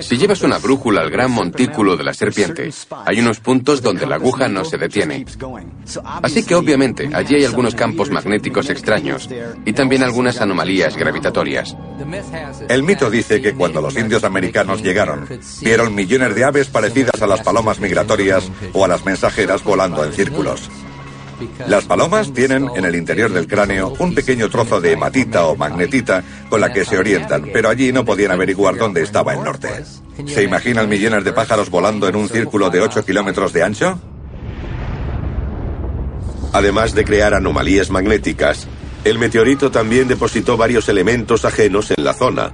Si 0.00 0.16
llevas 0.16 0.42
una 0.42 0.58
brújula 0.58 1.00
al 1.00 1.10
gran 1.10 1.30
montículo 1.30 1.96
de 1.96 2.04
la 2.04 2.12
serpiente, 2.12 2.70
hay 3.04 3.20
unos 3.20 3.40
puntos 3.40 3.80
donde 3.80 4.06
la 4.06 4.16
aguja 4.16 4.48
no 4.48 4.64
se 4.64 4.78
detiene. 4.78 5.24
Así 6.22 6.44
que 6.44 6.54
obviamente 6.54 7.08
allí 7.12 7.36
hay 7.36 7.44
algunos 7.44 7.74
campos 7.74 8.10
magnéticos 8.10 8.68
extraños 8.70 9.28
y 9.64 9.72
también 9.72 10.02
algunas 10.02 10.40
anomalías 10.40 10.96
gravitatorias. 10.96 11.76
El 12.68 12.82
mito 12.82 13.10
dice 13.10 13.40
que 13.40 13.54
cuando 13.54 13.80
los 13.80 13.96
indios 13.96 14.24
americanos 14.24 14.82
llegaron, 14.82 15.26
vieron 15.62 15.94
millones 15.94 16.34
de 16.34 16.44
aves 16.44 16.68
parecidas 16.68 17.20
a 17.20 17.26
las 17.26 17.40
palomas 17.40 17.80
migratorias 17.80 18.50
o 18.72 18.84
a 18.84 18.88
las 18.88 19.04
mensajeras 19.04 19.62
volando 19.64 20.04
en 20.04 20.12
círculos. 20.12 20.70
Las 21.66 21.84
palomas 21.84 22.32
tienen 22.32 22.68
en 22.74 22.84
el 22.84 22.94
interior 22.94 23.32
del 23.32 23.46
cráneo 23.46 23.92
un 23.98 24.14
pequeño 24.14 24.48
trozo 24.48 24.80
de 24.80 24.92
hematita 24.92 25.46
o 25.46 25.56
magnetita 25.56 26.22
con 26.48 26.60
la 26.60 26.72
que 26.72 26.84
se 26.84 26.98
orientan, 26.98 27.48
pero 27.52 27.68
allí 27.68 27.92
no 27.92 28.04
podían 28.04 28.32
averiguar 28.32 28.76
dónde 28.76 29.02
estaba 29.02 29.34
el 29.34 29.42
norte. 29.42 29.68
¿Se 30.26 30.42
imaginan 30.42 30.88
millones 30.88 31.24
de 31.24 31.32
pájaros 31.32 31.70
volando 31.70 32.08
en 32.08 32.16
un 32.16 32.28
círculo 32.28 32.70
de 32.70 32.80
8 32.80 33.04
kilómetros 33.04 33.52
de 33.52 33.62
ancho? 33.62 34.00
Además 36.52 36.94
de 36.94 37.04
crear 37.04 37.34
anomalías 37.34 37.90
magnéticas, 37.90 38.66
el 39.04 39.18
meteorito 39.18 39.70
también 39.70 40.08
depositó 40.08 40.56
varios 40.56 40.88
elementos 40.88 41.44
ajenos 41.44 41.90
en 41.90 42.04
la 42.04 42.14
zona, 42.14 42.52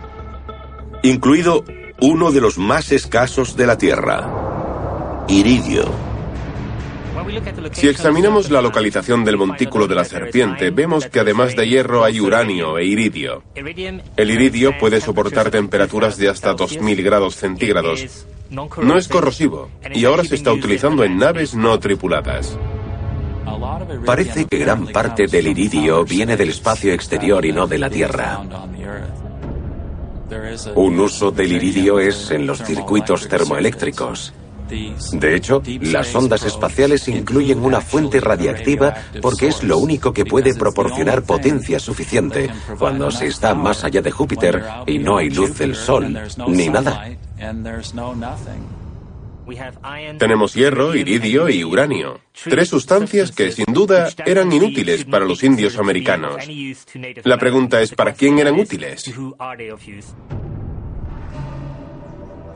incluido 1.02 1.64
uno 2.00 2.32
de 2.32 2.40
los 2.40 2.58
más 2.58 2.92
escasos 2.92 3.56
de 3.56 3.66
la 3.66 3.78
Tierra, 3.78 5.24
iridio. 5.28 6.03
Si 7.72 7.88
examinamos 7.88 8.50
la 8.50 8.62
localización 8.62 9.24
del 9.24 9.36
montículo 9.36 9.86
de 9.86 9.94
la 9.94 10.04
serpiente, 10.04 10.70
vemos 10.70 11.06
que 11.06 11.20
además 11.20 11.56
de 11.56 11.68
hierro 11.68 12.04
hay 12.04 12.20
uranio 12.20 12.78
e 12.78 12.84
iridio. 12.84 13.42
El 13.54 14.30
iridio 14.30 14.78
puede 14.78 15.00
soportar 15.00 15.50
temperaturas 15.50 16.16
de 16.16 16.28
hasta 16.28 16.54
2000 16.54 17.02
grados 17.02 17.36
centígrados. 17.36 18.26
No 18.50 18.96
es 18.96 19.08
corrosivo 19.08 19.70
y 19.92 20.04
ahora 20.04 20.24
se 20.24 20.34
está 20.36 20.52
utilizando 20.52 21.04
en 21.04 21.18
naves 21.18 21.54
no 21.54 21.78
tripuladas. 21.78 22.58
Parece 24.04 24.46
que 24.46 24.58
gran 24.58 24.86
parte 24.88 25.26
del 25.26 25.48
iridio 25.48 26.04
viene 26.04 26.36
del 26.36 26.50
espacio 26.50 26.92
exterior 26.92 27.44
y 27.44 27.52
no 27.52 27.66
de 27.66 27.78
la 27.78 27.90
Tierra. 27.90 28.42
Un 30.74 31.00
uso 31.00 31.30
del 31.30 31.52
iridio 31.52 32.00
es 32.00 32.30
en 32.30 32.46
los 32.46 32.62
circuitos 32.62 33.28
termoeléctricos. 33.28 34.32
De 34.68 35.36
hecho, 35.36 35.62
las 35.80 36.14
ondas 36.14 36.44
espaciales 36.44 37.08
incluyen 37.08 37.62
una 37.64 37.80
fuente 37.80 38.20
radiactiva 38.20 38.94
porque 39.20 39.48
es 39.48 39.62
lo 39.62 39.78
único 39.78 40.12
que 40.12 40.24
puede 40.24 40.54
proporcionar 40.54 41.22
potencia 41.22 41.78
suficiente 41.78 42.50
cuando 42.78 43.10
se 43.10 43.26
está 43.26 43.54
más 43.54 43.84
allá 43.84 44.00
de 44.00 44.10
Júpiter 44.10 44.62
y 44.86 44.98
no 44.98 45.18
hay 45.18 45.30
luz 45.30 45.58
del 45.58 45.74
Sol, 45.74 46.18
ni 46.48 46.68
nada. 46.68 47.08
Tenemos 50.18 50.54
hierro, 50.54 50.94
iridio 50.94 51.48
y 51.50 51.64
uranio, 51.64 52.20
tres 52.44 52.68
sustancias 52.70 53.30
que 53.30 53.52
sin 53.52 53.66
duda 53.74 54.08
eran 54.24 54.50
inútiles 54.50 55.04
para 55.04 55.26
los 55.26 55.42
indios 55.42 55.78
americanos. 55.78 56.36
La 57.24 57.36
pregunta 57.36 57.82
es, 57.82 57.94
¿para 57.94 58.14
quién 58.14 58.38
eran 58.38 58.58
útiles? 58.58 59.12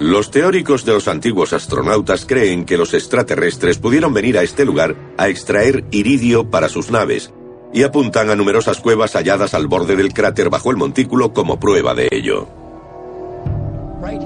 Los 0.00 0.31
teóricos 0.31 0.85
de 0.85 0.93
los 0.93 1.09
antiguos 1.09 1.52
astronautas 1.52 2.25
creen 2.25 2.64
que 2.64 2.76
los 2.76 2.95
extraterrestres 2.95 3.78
pudieron 3.78 4.14
venir 4.14 4.38
a 4.38 4.45
este 4.45 4.64
lugar 4.64 4.95
a 5.17 5.28
extraer 5.28 5.85
iridio 5.90 6.49
para 6.50 6.69
sus 6.69 6.93
naves 6.93 7.33
y 7.73 7.83
apuntan 7.83 8.31
a 8.31 8.37
numerosas 8.37 8.78
cuevas 8.81 9.14
halladas 9.14 9.55
al 9.55 9.67
borde 9.67 9.97
del 9.97 10.14
cráter 10.14 10.50
bajo 10.50 10.71
el 10.71 10.76
montículo 10.76 11.33
como 11.33 11.59
prueba 11.59 11.95
de 11.95 12.09
ello. 12.12 12.49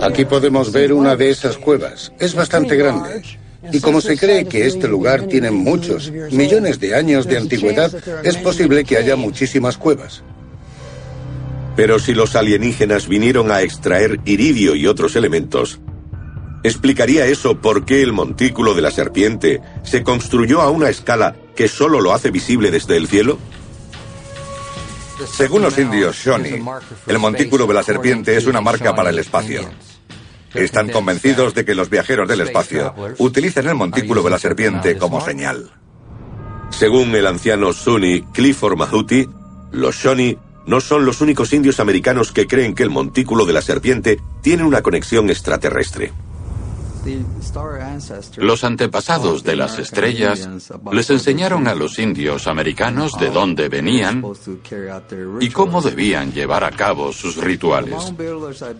Aquí 0.02 0.26
podemos 0.26 0.72
ver 0.72 0.92
una 0.92 1.16
de 1.16 1.30
esas 1.30 1.56
cuevas. 1.56 2.12
Es 2.18 2.34
bastante 2.34 2.76
grande. 2.76 3.22
Y 3.72 3.80
como 3.80 4.02
se 4.02 4.18
cree 4.18 4.44
que 4.44 4.66
este 4.66 4.88
lugar 4.88 5.22
tiene 5.22 5.50
muchos, 5.50 6.10
millones 6.10 6.80
de 6.80 6.94
años 6.94 7.26
de 7.26 7.38
antigüedad, 7.38 7.90
es 8.24 8.36
posible 8.36 8.84
que 8.84 8.98
haya 8.98 9.16
muchísimas 9.16 9.78
cuevas. 9.78 10.22
Pero 11.76 11.98
si 11.98 12.14
los 12.14 12.36
alienígenas 12.36 13.08
vinieron 13.08 13.50
a 13.50 13.62
extraer 13.62 14.20
iridio 14.24 14.74
y 14.74 14.86
otros 14.86 15.16
elementos, 15.16 15.80
¿explicaría 16.62 17.26
eso 17.26 17.60
por 17.60 17.84
qué 17.84 18.02
el 18.02 18.12
montículo 18.12 18.74
de 18.74 18.82
la 18.82 18.90
serpiente 18.90 19.60
se 19.82 20.02
construyó 20.02 20.60
a 20.60 20.70
una 20.70 20.90
escala 20.90 21.34
que 21.56 21.68
solo 21.68 22.00
lo 22.00 22.12
hace 22.12 22.30
visible 22.30 22.70
desde 22.70 22.96
el 22.96 23.08
cielo? 23.08 23.38
Según 25.26 25.62
los 25.62 25.78
indios 25.78 26.16
Shawnee, 26.16 26.62
el 27.06 27.18
montículo 27.18 27.66
de 27.66 27.74
la 27.74 27.82
serpiente 27.82 28.36
es 28.36 28.46
una 28.46 28.60
marca 28.60 28.94
para 28.94 29.10
el 29.10 29.18
espacio. 29.18 29.62
Están 30.52 30.90
convencidos 30.90 31.54
de 31.54 31.64
que 31.64 31.74
los 31.74 31.88
viajeros 31.88 32.28
del 32.28 32.42
espacio 32.42 32.94
utilizan 33.18 33.68
el 33.68 33.74
montículo 33.74 34.22
de 34.22 34.30
la 34.30 34.38
serpiente 34.38 34.98
como 34.98 35.24
señal. 35.24 35.70
Según 36.70 37.14
el 37.14 37.26
anciano 37.26 37.72
Sunni 37.72 38.22
Clifford 38.32 38.76
Mahuti, 38.76 39.26
los 39.70 39.96
Shawnee 39.96 40.38
no 40.66 40.80
son 40.80 41.04
los 41.04 41.20
únicos 41.20 41.52
indios 41.52 41.80
americanos 41.80 42.32
que 42.32 42.46
creen 42.46 42.74
que 42.74 42.82
el 42.82 42.90
montículo 42.90 43.46
de 43.46 43.52
la 43.52 43.62
serpiente 43.62 44.20
tiene 44.42 44.64
una 44.64 44.82
conexión 44.82 45.30
extraterrestre. 45.30 46.12
Los 48.36 48.64
antepasados 48.64 49.42
de 49.42 49.56
las 49.56 49.78
estrellas 49.78 50.48
les 50.92 51.10
enseñaron 51.10 51.66
a 51.66 51.74
los 51.74 51.98
indios 51.98 52.46
americanos 52.46 53.12
de 53.18 53.30
dónde 53.30 53.68
venían 53.68 54.22
y 55.40 55.48
cómo 55.50 55.82
debían 55.82 56.32
llevar 56.32 56.62
a 56.62 56.70
cabo 56.70 57.12
sus 57.12 57.36
rituales. 57.36 58.14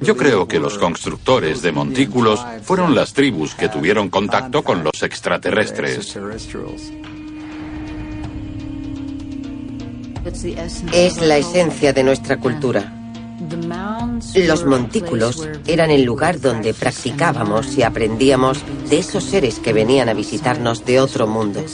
Yo 0.01 0.17
creo 0.17 0.47
que 0.47 0.61
los 0.61 0.79
constructores 0.79 1.63
de 1.63 1.73
montículos 1.73 2.45
fueron 2.63 2.95
las 2.95 3.13
tribus 3.13 3.55
que 3.55 3.69
tuvieron 3.69 4.09
contacto 4.09 4.63
con 4.63 4.85
los 4.85 5.03
extraterrestres. 5.03 6.17
Es 10.93 11.21
la 11.21 11.37
esencia 11.37 11.93
de 11.93 12.05
nuestra 12.05 12.39
cultura. 12.39 12.93
Los 14.37 14.65
montículos 14.65 15.49
eran 15.67 15.91
el 15.91 16.05
lugar 16.05 16.41
donde 16.41 16.75
practicábamos 16.75 17.77
y 17.77 17.83
aprendíamos 17.83 18.63
de 18.89 18.99
esos 18.99 19.25
seres 19.25 19.59
que 19.59 19.73
venían 19.73 20.09
a 20.09 20.15
visitarnos 20.15 20.85
de 20.85 21.01
otro 21.01 21.27
mundo. 21.27 21.65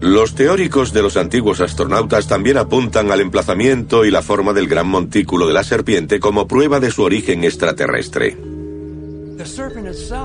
Los 0.00 0.34
teóricos 0.34 0.92
de 0.92 1.02
los 1.02 1.16
antiguos 1.16 1.60
astronautas 1.60 2.26
también 2.26 2.58
apuntan 2.58 3.12
al 3.12 3.20
emplazamiento 3.20 4.04
y 4.04 4.10
la 4.10 4.22
forma 4.22 4.52
del 4.52 4.66
gran 4.66 4.88
montículo 4.88 5.46
de 5.46 5.54
la 5.54 5.64
serpiente 5.64 6.18
como 6.18 6.48
prueba 6.48 6.80
de 6.80 6.90
su 6.90 7.02
origen 7.02 7.44
extraterrestre. 7.44 8.51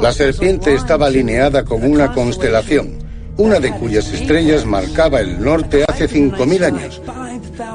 La 0.02 0.12
serpiente 0.12 0.74
estaba 0.74 1.08
alineada 1.08 1.64
con 1.64 1.84
una 1.84 2.14
constelación, 2.14 3.00
una 3.38 3.60
de 3.60 3.72
cuyas 3.72 4.12
estrellas 4.12 4.66
marcaba 4.66 5.22
el 5.22 5.42
norte 5.44 5.86
hace 5.88 6.10
5.000 6.10 6.64
años, 6.64 7.02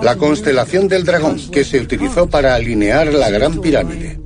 la 0.02 0.16
constelación 0.16 0.88
del 0.88 1.04
dragón, 1.04 1.38
que 1.50 1.64
se 1.64 1.80
utilizó 1.80 2.28
para 2.28 2.54
alinear 2.54 3.12
la 3.12 3.30
Gran 3.30 3.60
Pirámide. 3.60 4.20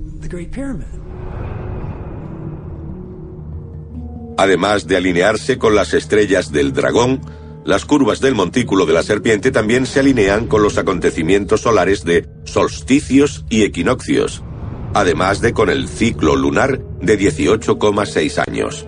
Además 4.38 4.86
de 4.86 4.96
alinearse 4.96 5.58
con 5.58 5.74
las 5.74 5.94
estrellas 5.94 6.52
del 6.52 6.72
dragón, 6.72 7.20
las 7.64 7.84
curvas 7.84 8.20
del 8.20 8.34
montículo 8.34 8.86
de 8.86 8.92
la 8.92 9.02
serpiente 9.02 9.50
también 9.50 9.86
se 9.86 10.00
alinean 10.00 10.46
con 10.46 10.62
los 10.62 10.78
acontecimientos 10.78 11.62
solares 11.62 12.04
de 12.04 12.28
solsticios 12.44 13.44
y 13.48 13.62
equinoccios, 13.62 14.44
además 14.96 15.42
de 15.42 15.52
con 15.52 15.68
el 15.68 15.88
ciclo 15.88 16.36
lunar 16.36 16.80
de 17.02 17.18
18,6 17.18 18.42
años. 18.48 18.86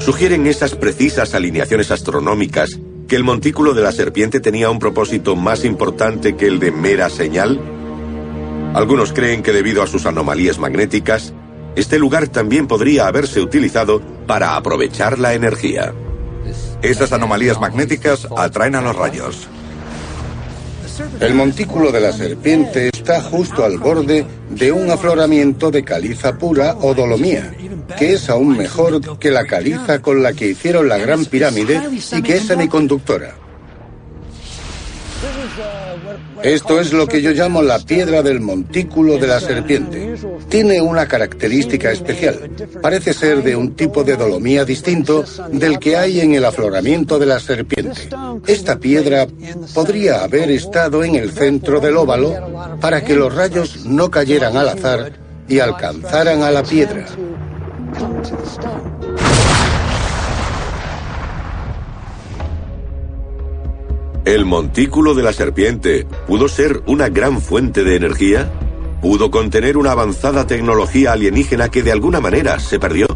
Sugieren 0.00 0.48
esas 0.48 0.74
precisas 0.74 1.34
alineaciones 1.34 1.92
astronómicas 1.92 2.80
que 3.06 3.14
el 3.14 3.22
montículo 3.22 3.74
de 3.74 3.82
la 3.82 3.92
serpiente 3.92 4.40
tenía 4.40 4.70
un 4.70 4.80
propósito 4.80 5.36
más 5.36 5.64
importante 5.64 6.34
que 6.34 6.48
el 6.48 6.58
de 6.58 6.72
mera 6.72 7.10
señal? 7.10 7.60
Algunos 8.74 9.12
creen 9.12 9.44
que 9.44 9.52
debido 9.52 9.84
a 9.84 9.86
sus 9.86 10.04
anomalías 10.04 10.58
magnéticas, 10.58 11.32
este 11.76 12.00
lugar 12.00 12.26
también 12.26 12.66
podría 12.66 13.06
haberse 13.06 13.40
utilizado 13.40 14.00
para 14.26 14.56
aprovechar 14.56 15.20
la 15.20 15.34
energía. 15.34 15.94
Esas 16.82 17.12
anomalías 17.12 17.60
magnéticas 17.60 18.26
atraen 18.36 18.74
a 18.74 18.80
los 18.80 18.96
rayos. 18.96 19.46
El 21.20 21.34
montículo 21.34 21.92
de 21.92 22.00
la 22.00 22.12
serpiente 22.12 22.90
está 23.04 23.20
justo 23.20 23.66
al 23.66 23.76
borde 23.76 24.24
de 24.48 24.72
un 24.72 24.90
afloramiento 24.90 25.70
de 25.70 25.84
caliza 25.84 26.38
pura 26.38 26.74
o 26.80 26.94
dolomía, 26.94 27.54
que 27.98 28.14
es 28.14 28.30
aún 28.30 28.56
mejor 28.56 29.18
que 29.18 29.30
la 29.30 29.44
caliza 29.44 30.00
con 30.00 30.22
la 30.22 30.32
que 30.32 30.48
hicieron 30.48 30.88
la 30.88 30.96
Gran 30.96 31.26
Pirámide 31.26 31.82
y 31.92 32.22
que 32.22 32.36
es 32.36 32.46
semiconductora. 32.46 33.43
Esto 36.44 36.78
es 36.78 36.92
lo 36.92 37.06
que 37.06 37.22
yo 37.22 37.30
llamo 37.30 37.62
la 37.62 37.78
piedra 37.78 38.22
del 38.22 38.38
montículo 38.38 39.16
de 39.16 39.26
la 39.26 39.40
serpiente. 39.40 40.14
Tiene 40.50 40.78
una 40.82 41.08
característica 41.08 41.90
especial. 41.90 42.50
Parece 42.82 43.14
ser 43.14 43.42
de 43.42 43.56
un 43.56 43.74
tipo 43.74 44.04
de 44.04 44.14
dolomía 44.14 44.66
distinto 44.66 45.24
del 45.50 45.78
que 45.78 45.96
hay 45.96 46.20
en 46.20 46.34
el 46.34 46.44
afloramiento 46.44 47.18
de 47.18 47.24
la 47.24 47.40
serpiente. 47.40 48.10
Esta 48.46 48.78
piedra 48.78 49.26
podría 49.72 50.22
haber 50.22 50.50
estado 50.50 51.02
en 51.02 51.14
el 51.14 51.30
centro 51.30 51.80
del 51.80 51.96
óvalo 51.96 52.78
para 52.78 53.02
que 53.02 53.16
los 53.16 53.34
rayos 53.34 53.86
no 53.86 54.10
cayeran 54.10 54.58
al 54.58 54.68
azar 54.68 55.12
y 55.48 55.60
alcanzaran 55.60 56.42
a 56.42 56.50
la 56.50 56.62
piedra. 56.62 57.06
¿El 64.24 64.46
montículo 64.46 65.14
de 65.14 65.22
la 65.22 65.34
serpiente 65.34 66.06
pudo 66.26 66.48
ser 66.48 66.82
una 66.86 67.10
gran 67.10 67.42
fuente 67.42 67.84
de 67.84 67.96
energía? 67.96 68.50
¿Pudo 69.02 69.30
contener 69.30 69.76
una 69.76 69.92
avanzada 69.92 70.46
tecnología 70.46 71.12
alienígena 71.12 71.68
que 71.68 71.82
de 71.82 71.92
alguna 71.92 72.20
manera 72.20 72.58
se 72.58 72.80
perdió? 72.80 73.06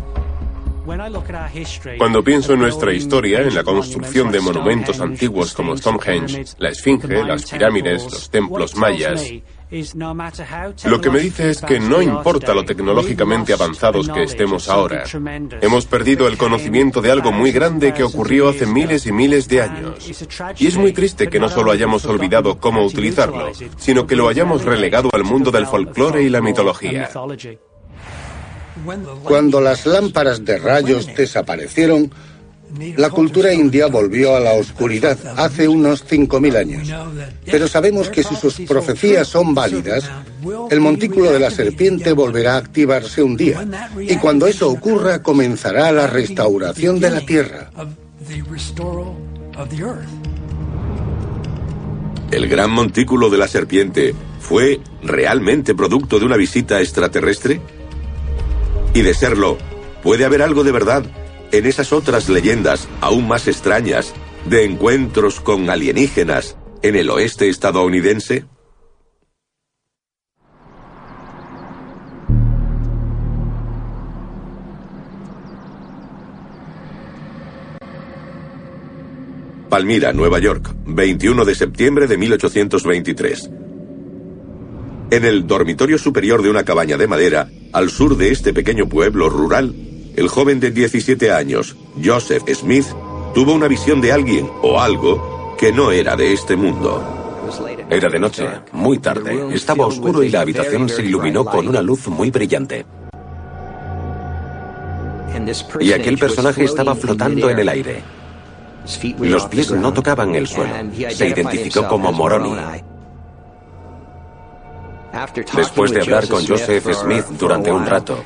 Cuando 1.98 2.24
pienso 2.24 2.55
en 2.55 2.61
nuestra 2.61 2.94
historia, 2.94 3.42
en 3.42 3.55
la 3.55 3.62
construcción 3.62 4.33
de 4.33 4.40
monumentos 4.40 5.01
antiguos 5.01 5.53
como 5.53 5.77
Stonehenge, 5.77 6.44
la 6.59 6.70
Esfinge, 6.70 7.24
las 7.24 7.51
pirámides, 7.51 8.05
los 8.05 8.31
templos 8.31 8.74
mayas, 8.74 9.22
lo 10.85 11.01
que 11.01 11.11
me 11.11 11.18
dice 11.18 11.51
es 11.51 11.61
que 11.61 11.79
no 11.79 12.01
importa 12.01 12.55
lo 12.55 12.64
tecnológicamente 12.64 13.53
avanzados 13.53 14.09
que 14.09 14.22
estemos 14.22 14.70
ahora, 14.70 15.05
hemos 15.61 15.85
perdido 15.85 16.27
el 16.27 16.38
conocimiento 16.38 17.03
de 17.03 17.11
algo 17.11 17.33
muy 17.33 17.53
grande 17.53 17.92
que 17.92 18.03
ocurrió 18.03 18.48
hace 18.48 18.64
miles 18.64 19.07
y 19.07 19.12
miles 19.12 19.46
de 19.46 19.61
años. 19.61 20.11
Y 20.59 20.66
es 20.66 20.77
muy 20.79 20.94
triste 20.94 21.29
que 21.29 21.38
no 21.38 21.51
solo 21.51 21.70
hayamos 21.70 22.07
olvidado 22.07 22.59
cómo 22.59 22.83
utilizarlo, 22.83 23.53
sino 23.77 24.07
que 24.07 24.16
lo 24.16 24.29
hayamos 24.29 24.64
relegado 24.64 25.11
al 25.12 25.24
mundo 25.24 25.51
del 25.51 25.66
folclore 25.66 26.22
y 26.22 26.31
la 26.31 26.40
mitología. 26.40 27.11
Cuando 29.24 29.60
las 29.60 29.86
lámparas 29.86 30.44
de 30.44 30.58
rayos 30.58 31.06
desaparecieron, 31.16 32.10
la 32.96 33.08
cultura 33.10 33.52
india 33.52 33.86
volvió 33.86 34.36
a 34.36 34.40
la 34.40 34.52
oscuridad 34.52 35.18
hace 35.36 35.68
unos 35.68 36.06
5.000 36.06 36.56
años. 36.56 36.88
Pero 37.44 37.66
sabemos 37.66 38.10
que 38.10 38.22
si 38.22 38.36
sus 38.36 38.60
profecías 38.60 39.26
son 39.26 39.54
válidas, 39.54 40.08
el 40.70 40.80
montículo 40.80 41.32
de 41.32 41.40
la 41.40 41.50
serpiente 41.50 42.12
volverá 42.12 42.54
a 42.54 42.58
activarse 42.58 43.22
un 43.22 43.36
día. 43.36 43.66
Y 44.00 44.16
cuando 44.16 44.46
eso 44.46 44.70
ocurra, 44.70 45.22
comenzará 45.22 45.90
la 45.92 46.06
restauración 46.06 47.00
de 47.00 47.10
la 47.10 47.20
Tierra. 47.20 47.70
¿El 52.30 52.46
gran 52.48 52.70
montículo 52.70 53.30
de 53.30 53.38
la 53.38 53.48
serpiente 53.48 54.14
fue 54.40 54.80
realmente 55.02 55.74
producto 55.74 56.18
de 56.18 56.26
una 56.26 56.36
visita 56.36 56.80
extraterrestre? 56.80 57.60
Y 58.94 59.03
de 59.03 59.14
serlo, 59.14 59.59
¿puede 60.03 60.24
haber 60.24 60.42
algo 60.42 60.64
de 60.64 60.72
verdad 60.72 61.05
en 61.53 61.66
esas 61.66 61.92
otras 61.92 62.29
leyendas 62.29 62.88
aún 63.01 63.29
más 63.29 63.48
extrañas 63.48 64.12
de 64.46 64.64
encuentros 64.64 65.40
con 65.40 65.70
alienígenas 65.70 66.57
en 66.83 66.96
el 66.96 67.11
oeste 67.11 67.48
estadounidense? 67.48 68.44
Palmira, 79.68 80.14
Nueva 80.14 80.38
York, 80.38 80.74
21 80.87 81.44
de 81.44 81.55
septiembre 81.55 82.07
de 82.07 82.16
1823. 82.16 83.51
En 85.11 85.24
el 85.24 85.46
dormitorio 85.46 85.98
superior 85.98 86.42
de 86.42 86.51
una 86.51 86.64
cabaña 86.64 86.96
de 86.96 87.07
madera, 87.07 87.48
al 87.72 87.90
sur 87.90 88.16
de 88.16 88.31
este 88.31 88.52
pequeño 88.52 88.88
pueblo 88.88 89.28
rural, 89.28 89.74
el 90.16 90.28
joven 90.28 90.61
de 90.61 90.70
17 90.70 91.33
años, 91.33 91.76
Joseph 92.02 92.42
Smith, 92.52 92.87
tuvo 93.35 93.52
una 93.52 93.68
visión 93.68 94.00
de 94.00 94.12
alguien 94.12 94.48
o 94.62 94.81
algo 94.81 95.54
que 95.59 95.72
no 95.72 95.92
era 95.92 96.16
de 96.16 96.33
este 96.33 96.57
mundo. 96.57 97.02
Era 97.90 98.09
de 98.09 98.18
noche, 98.18 98.46
muy 98.72 98.98
tarde. 98.98 99.54
Estaba 99.54 99.87
oscuro 99.87 100.22
y 100.22 100.28
la 100.28 100.40
habitación 100.40 100.88
se 100.88 101.02
iluminó 101.02 101.44
con 101.44 101.68
una 101.68 101.83
luz 101.83 102.09
muy 102.09 102.31
brillante. 102.31 102.85
Y 105.81 105.92
aquel 105.92 106.18
personaje 106.18 106.64
estaba 106.64 106.94
flotando 106.94 107.48
en 107.50 107.59
el 107.59 107.68
aire. 107.68 108.02
Los 109.20 109.46
pies 109.46 109.70
no 109.70 109.92
tocaban 109.92 110.35
el 110.35 110.46
suelo. 110.46 110.74
Se 111.11 111.28
identificó 111.28 111.87
como 111.88 112.12
Moroni. 112.12 112.50
Después 115.54 115.90
de 115.92 116.00
hablar 116.00 116.28
con 116.28 116.46
Joseph 116.46 116.87
Smith 116.92 117.24
durante 117.38 117.72
un 117.72 117.87
rato, 117.87 118.22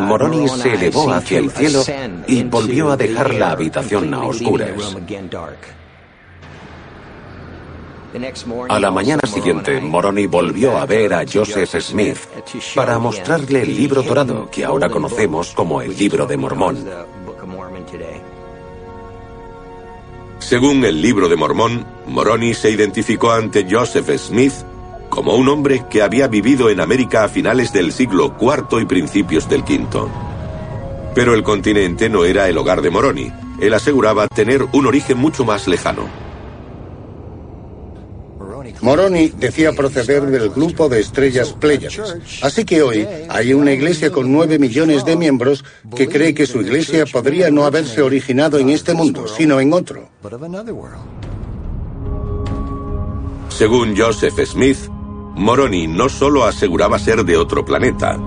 Moroni 0.00 0.48
se 0.48 0.74
elevó 0.74 1.12
hacia 1.12 1.38
el 1.38 1.50
cielo 1.50 1.82
y 2.26 2.42
volvió 2.44 2.90
a 2.90 2.96
dejar 2.96 3.34
la 3.34 3.50
habitación 3.52 4.12
a 4.14 4.24
oscuras. 4.24 4.96
A 8.68 8.78
la 8.78 8.90
mañana 8.92 9.22
siguiente, 9.26 9.80
Moroni 9.80 10.26
volvió 10.26 10.76
a 10.78 10.86
ver 10.86 11.14
a 11.14 11.24
Joseph 11.30 11.80
Smith 11.80 12.18
para 12.74 12.98
mostrarle 12.98 13.62
el 13.62 13.76
libro 13.76 14.02
dorado 14.02 14.48
que 14.50 14.64
ahora 14.64 14.88
conocemos 14.88 15.52
como 15.52 15.82
el 15.82 15.96
libro 15.96 16.24
de 16.26 16.36
Mormón. 16.36 16.88
Según 20.38 20.84
el 20.84 21.00
libro 21.00 21.28
de 21.28 21.36
Mormón, 21.36 21.84
Moroni 22.06 22.54
se 22.54 22.70
identificó 22.70 23.32
ante 23.32 23.66
Joseph 23.68 24.08
Smith 24.16 24.52
como 25.14 25.36
un 25.36 25.48
hombre 25.48 25.84
que 25.88 26.02
había 26.02 26.26
vivido 26.26 26.70
en 26.70 26.80
América 26.80 27.22
a 27.22 27.28
finales 27.28 27.72
del 27.72 27.92
siglo 27.92 28.34
IV 28.40 28.80
y 28.80 28.84
principios 28.84 29.48
del 29.48 29.60
V. 29.60 30.08
Pero 31.14 31.34
el 31.34 31.44
continente 31.44 32.08
no 32.08 32.24
era 32.24 32.48
el 32.48 32.58
hogar 32.58 32.82
de 32.82 32.90
Moroni. 32.90 33.32
Él 33.60 33.72
aseguraba 33.74 34.26
tener 34.26 34.64
un 34.72 34.86
origen 34.86 35.16
mucho 35.16 35.44
más 35.44 35.68
lejano. 35.68 36.08
Moroni 38.80 39.28
decía 39.28 39.72
proceder 39.72 40.26
del 40.26 40.50
grupo 40.50 40.88
de 40.88 40.98
estrellas 40.98 41.52
Pléyades. 41.52 42.16
Así 42.42 42.64
que 42.64 42.82
hoy 42.82 43.06
hay 43.28 43.54
una 43.54 43.72
iglesia 43.72 44.10
con 44.10 44.32
nueve 44.32 44.58
millones 44.58 45.04
de 45.04 45.14
miembros 45.14 45.64
que 45.94 46.08
cree 46.08 46.34
que 46.34 46.46
su 46.46 46.60
iglesia 46.60 47.06
podría 47.06 47.52
no 47.52 47.64
haberse 47.64 48.02
originado 48.02 48.58
en 48.58 48.68
este 48.68 48.94
mundo, 48.94 49.28
sino 49.28 49.60
en 49.60 49.72
otro. 49.72 50.08
Según 53.48 53.96
Joseph 53.96 54.40
Smith, 54.44 54.78
Moroni 55.36 55.86
no 55.86 56.08
solo 56.08 56.44
aseguraba 56.44 56.98
ser 56.98 57.24
de 57.24 57.36
otro 57.36 57.64
planeta, 57.64 58.18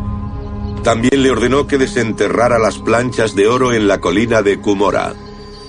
también 0.84 1.22
le 1.22 1.32
ordenó 1.32 1.68
que 1.68 1.78
desenterrara 1.78 2.60
las 2.60 2.78
planchas 2.78 3.36
de 3.36 3.48
oro 3.48 3.74
en 3.74 3.88
la 3.88 4.00
colina 4.00 4.42
de 4.42 4.60
Cumora, 4.60 5.14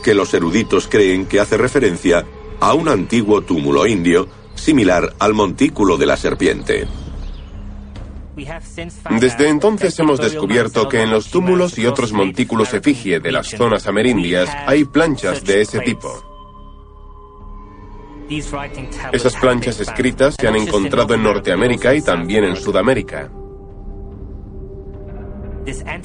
que 0.02 0.14
los 0.14 0.32
eruditos 0.34 0.86
creen 0.88 1.26
que 1.26 1.40
hace 1.40 1.56
referencia 1.56 2.24
a 2.60 2.74
un 2.74 2.88
antiguo 2.88 3.42
túmulo 3.42 3.86
indio 3.86 4.28
similar 4.54 5.14
al 5.18 5.34
montículo 5.34 5.96
de 5.96 6.06
la 6.06 6.16
serpiente. 6.16 6.86
Desde 9.18 9.48
entonces 9.48 9.98
hemos 9.98 10.20
descubierto 10.20 10.88
que 10.88 11.02
en 11.02 11.10
los 11.10 11.30
túmulos 11.30 11.76
y 11.78 11.86
otros 11.86 12.12
montículos 12.12 12.72
efigie 12.72 13.18
de 13.18 13.32
las 13.32 13.48
zonas 13.48 13.86
amerindias 13.88 14.48
hay 14.66 14.84
planchas 14.84 15.42
de 15.44 15.62
ese 15.62 15.80
tipo. 15.80 16.27
Esas 19.12 19.36
planchas 19.36 19.80
escritas 19.80 20.36
se 20.38 20.46
han 20.46 20.56
encontrado 20.56 21.14
en 21.14 21.22
Norteamérica 21.22 21.94
y 21.94 22.02
también 22.02 22.44
en 22.44 22.56
Sudamérica. 22.56 23.30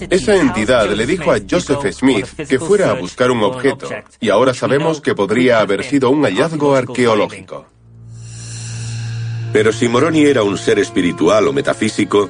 Esa 0.10 0.36
entidad 0.36 0.90
le 0.92 1.06
dijo 1.06 1.32
a 1.32 1.38
Joseph 1.50 1.94
Smith 1.94 2.28
que 2.48 2.60
fuera 2.60 2.92
a 2.92 2.94
buscar 2.94 3.32
un 3.32 3.44
objeto, 3.44 3.88
y 4.20 4.30
ahora 4.30 4.54
sabemos 4.54 5.00
que 5.00 5.16
podría 5.16 5.60
haber 5.60 5.84
sido 5.84 6.10
un 6.10 6.24
hallazgo 6.24 6.76
arqueológico. 6.76 7.66
Pero 9.54 9.72
si 9.72 9.88
Moroni 9.88 10.24
era 10.24 10.44
un 10.44 10.58
ser 10.58 10.80
espiritual 10.80 11.48
o 11.48 11.54
metafísico, 11.54 12.30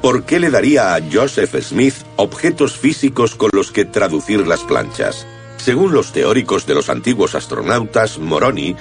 ¿por 0.00 0.24
qué 0.24 0.40
le 0.40 0.50
daría 0.50 0.94
a 0.94 1.00
Joseph 1.12 1.54
Smith 1.60 1.94
objetos 2.16 2.78
físicos 2.78 3.34
con 3.34 3.50
los 3.52 3.70
que 3.70 3.84
traducir 3.84 4.46
las 4.46 4.60
planchas? 4.62 5.26
Según 5.60 5.92
los 5.92 6.12
teóricos 6.12 6.64
de 6.64 6.74
los 6.74 6.88
antiguos 6.88 7.34
astronautas, 7.34 8.18
Moroni 8.18 8.74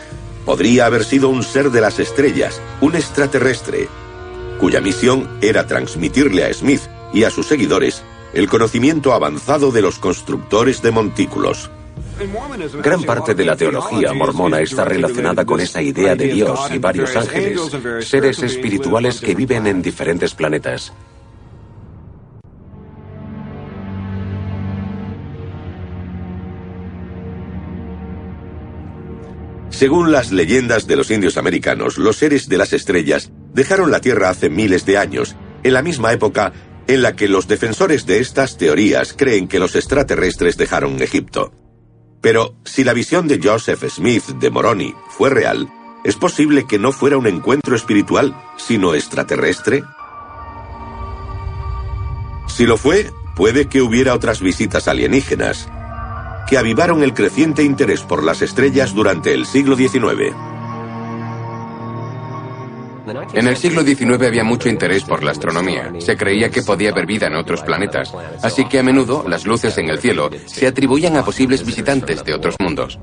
podría 0.45 0.85
haber 0.85 1.03
sido 1.03 1.27
un 1.27 1.43
ser 1.43 1.71
de 1.71 1.81
las 1.81 1.99
estrellas, 1.99 2.61
un 2.79 2.95
extraterrestre, 2.95 3.89
cuya 4.61 4.79
misión 4.79 5.27
era 5.41 5.67
transmitirle 5.67 6.45
a 6.45 6.53
Smith 6.53 6.81
y 7.13 7.25
a 7.25 7.31
sus 7.31 7.47
seguidores 7.47 8.01
el 8.33 8.47
conocimiento 8.47 9.11
avanzado 9.11 9.71
de 9.71 9.81
los 9.81 9.99
constructores 9.99 10.81
de 10.81 10.91
montículos. 10.91 11.69
Gran 12.81 13.03
parte 13.03 13.33
de 13.33 13.43
la 13.43 13.57
teología 13.57 14.13
mormona 14.13 14.61
está 14.61 14.85
relacionada 14.85 15.43
con 15.43 15.59
esa 15.59 15.81
idea 15.81 16.15
de 16.15 16.29
Dios 16.29 16.59
y 16.73 16.77
varios 16.77 17.13
ángeles, 17.13 17.59
seres 18.07 18.41
espirituales 18.41 19.19
que 19.19 19.35
viven 19.35 19.67
en 19.67 19.81
diferentes 19.81 20.33
planetas. 20.33 20.93
Según 29.79 30.11
las 30.11 30.33
leyendas 30.33 30.87
de 30.87 30.97
los 30.97 31.09
indios 31.09 31.37
americanos, 31.37 31.97
los 31.97 32.17
seres 32.17 32.49
de 32.49 32.57
las 32.57 32.73
estrellas 32.73 33.31
dejaron 33.53 33.91
la 33.91 34.01
Tierra 34.01 34.29
hace 34.29 34.49
miles 34.49 34.85
de 34.85 34.97
años, 34.97 35.37
en 35.63 35.71
la 35.71 35.81
misma 35.81 36.11
época 36.11 36.51
en 36.87 37.01
la 37.01 37.15
que 37.15 37.29
los 37.29 37.47
defensores 37.47 38.05
de 38.05 38.19
estas 38.19 38.57
teorías 38.57 39.13
creen 39.13 39.47
que 39.47 39.57
los 39.57 39.77
extraterrestres 39.77 40.57
dejaron 40.57 41.01
Egipto. 41.01 41.53
Pero 42.19 42.57
si 42.65 42.83
la 42.83 42.91
visión 42.91 43.29
de 43.29 43.39
Joseph 43.41 43.85
Smith 43.87 44.25
de 44.25 44.49
Moroni 44.49 44.93
fue 45.11 45.29
real, 45.29 45.69
¿es 46.03 46.17
posible 46.17 46.67
que 46.67 46.77
no 46.77 46.91
fuera 46.91 47.15
un 47.15 47.27
encuentro 47.27 47.73
espiritual, 47.73 48.35
sino 48.57 48.95
extraterrestre? 48.95 49.83
Si 52.49 52.65
lo 52.65 52.75
fue, 52.75 53.09
puede 53.37 53.67
que 53.69 53.81
hubiera 53.81 54.13
otras 54.13 54.41
visitas 54.41 54.89
alienígenas, 54.89 55.69
que 56.49 56.57
avivaron 56.57 57.03
el 57.03 57.13
creciente 57.13 57.63
interés 57.63 58.01
por 58.01 58.23
las 58.23 58.41
estrellas 58.41 58.95
durante 58.95 59.33
el 59.33 59.45
siglo 59.45 59.75
XIX. 59.75 60.33
En 63.33 63.47
el 63.47 63.55
siglo 63.55 63.83
XIX 63.83 64.25
había 64.25 64.43
mucho 64.43 64.67
interés 64.67 65.03
por 65.03 65.23
la 65.23 65.31
astronomía. 65.31 65.93
Se 65.99 66.17
creía 66.17 66.49
que 66.49 66.63
podía 66.63 66.89
haber 66.89 67.05
vida 67.05 67.27
en 67.27 67.35
otros 67.35 67.61
planetas. 67.61 68.13
Así 68.41 68.65
que 68.65 68.79
a 68.79 68.83
menudo 68.83 69.23
las 69.27 69.45
luces 69.45 69.77
en 69.77 69.89
el 69.89 69.99
cielo 69.99 70.31
se 70.47 70.65
atribuían 70.65 71.17
a 71.17 71.23
posibles 71.23 71.63
visitantes 71.63 72.23
de 72.23 72.33
otros 72.33 72.55
mundos. 72.59 72.99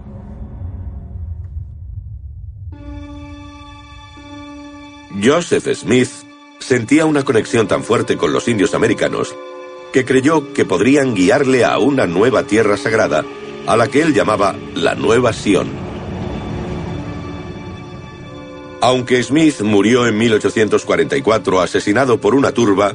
Joseph 5.22 5.66
Smith 5.72 6.10
sentía 6.58 7.06
una 7.06 7.24
conexión 7.24 7.68
tan 7.68 7.84
fuerte 7.84 8.16
con 8.16 8.32
los 8.32 8.48
indios 8.48 8.74
americanos 8.74 9.34
que 9.96 10.04
creyó 10.04 10.52
que 10.52 10.66
podrían 10.66 11.14
guiarle 11.14 11.64
a 11.64 11.78
una 11.78 12.06
nueva 12.06 12.42
tierra 12.42 12.76
sagrada 12.76 13.24
a 13.66 13.78
la 13.78 13.88
que 13.88 14.02
él 14.02 14.12
llamaba 14.12 14.54
la 14.74 14.94
Nueva 14.94 15.32
Sion. 15.32 15.70
Aunque 18.82 19.22
Smith 19.22 19.62
murió 19.62 20.06
en 20.06 20.18
1844 20.18 21.62
asesinado 21.62 22.20
por 22.20 22.34
una 22.34 22.52
turba, 22.52 22.94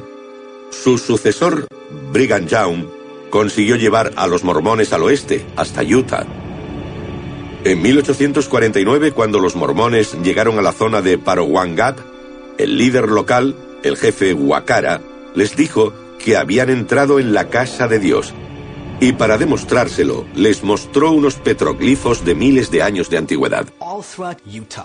su 0.70 0.96
sucesor, 0.96 1.66
Brigham 2.12 2.46
Young, 2.46 2.84
consiguió 3.30 3.74
llevar 3.74 4.12
a 4.14 4.28
los 4.28 4.44
mormones 4.44 4.92
al 4.92 5.02
oeste, 5.02 5.44
hasta 5.56 5.82
Utah. 5.82 6.24
En 7.64 7.82
1849, 7.82 9.10
cuando 9.10 9.40
los 9.40 9.56
mormones 9.56 10.16
llegaron 10.22 10.56
a 10.56 10.62
la 10.62 10.70
zona 10.70 11.02
de 11.02 11.18
Parowan 11.18 11.74
Gap, 11.74 11.98
el 12.58 12.78
líder 12.78 13.08
local, 13.08 13.56
el 13.82 13.96
jefe 13.96 14.34
Wakara, 14.34 15.00
les 15.34 15.56
dijo 15.56 15.92
que 16.22 16.36
habían 16.36 16.70
entrado 16.70 17.18
en 17.18 17.34
la 17.34 17.48
casa 17.48 17.88
de 17.88 17.98
Dios 17.98 18.32
y 19.00 19.12
para 19.12 19.36
demostrárselo 19.36 20.24
les 20.36 20.62
mostró 20.62 21.10
unos 21.10 21.34
petroglifos 21.34 22.24
de 22.24 22.36
miles 22.36 22.70
de 22.70 22.82
años 22.82 23.10
de 23.10 23.18
antigüedad. 23.18 23.66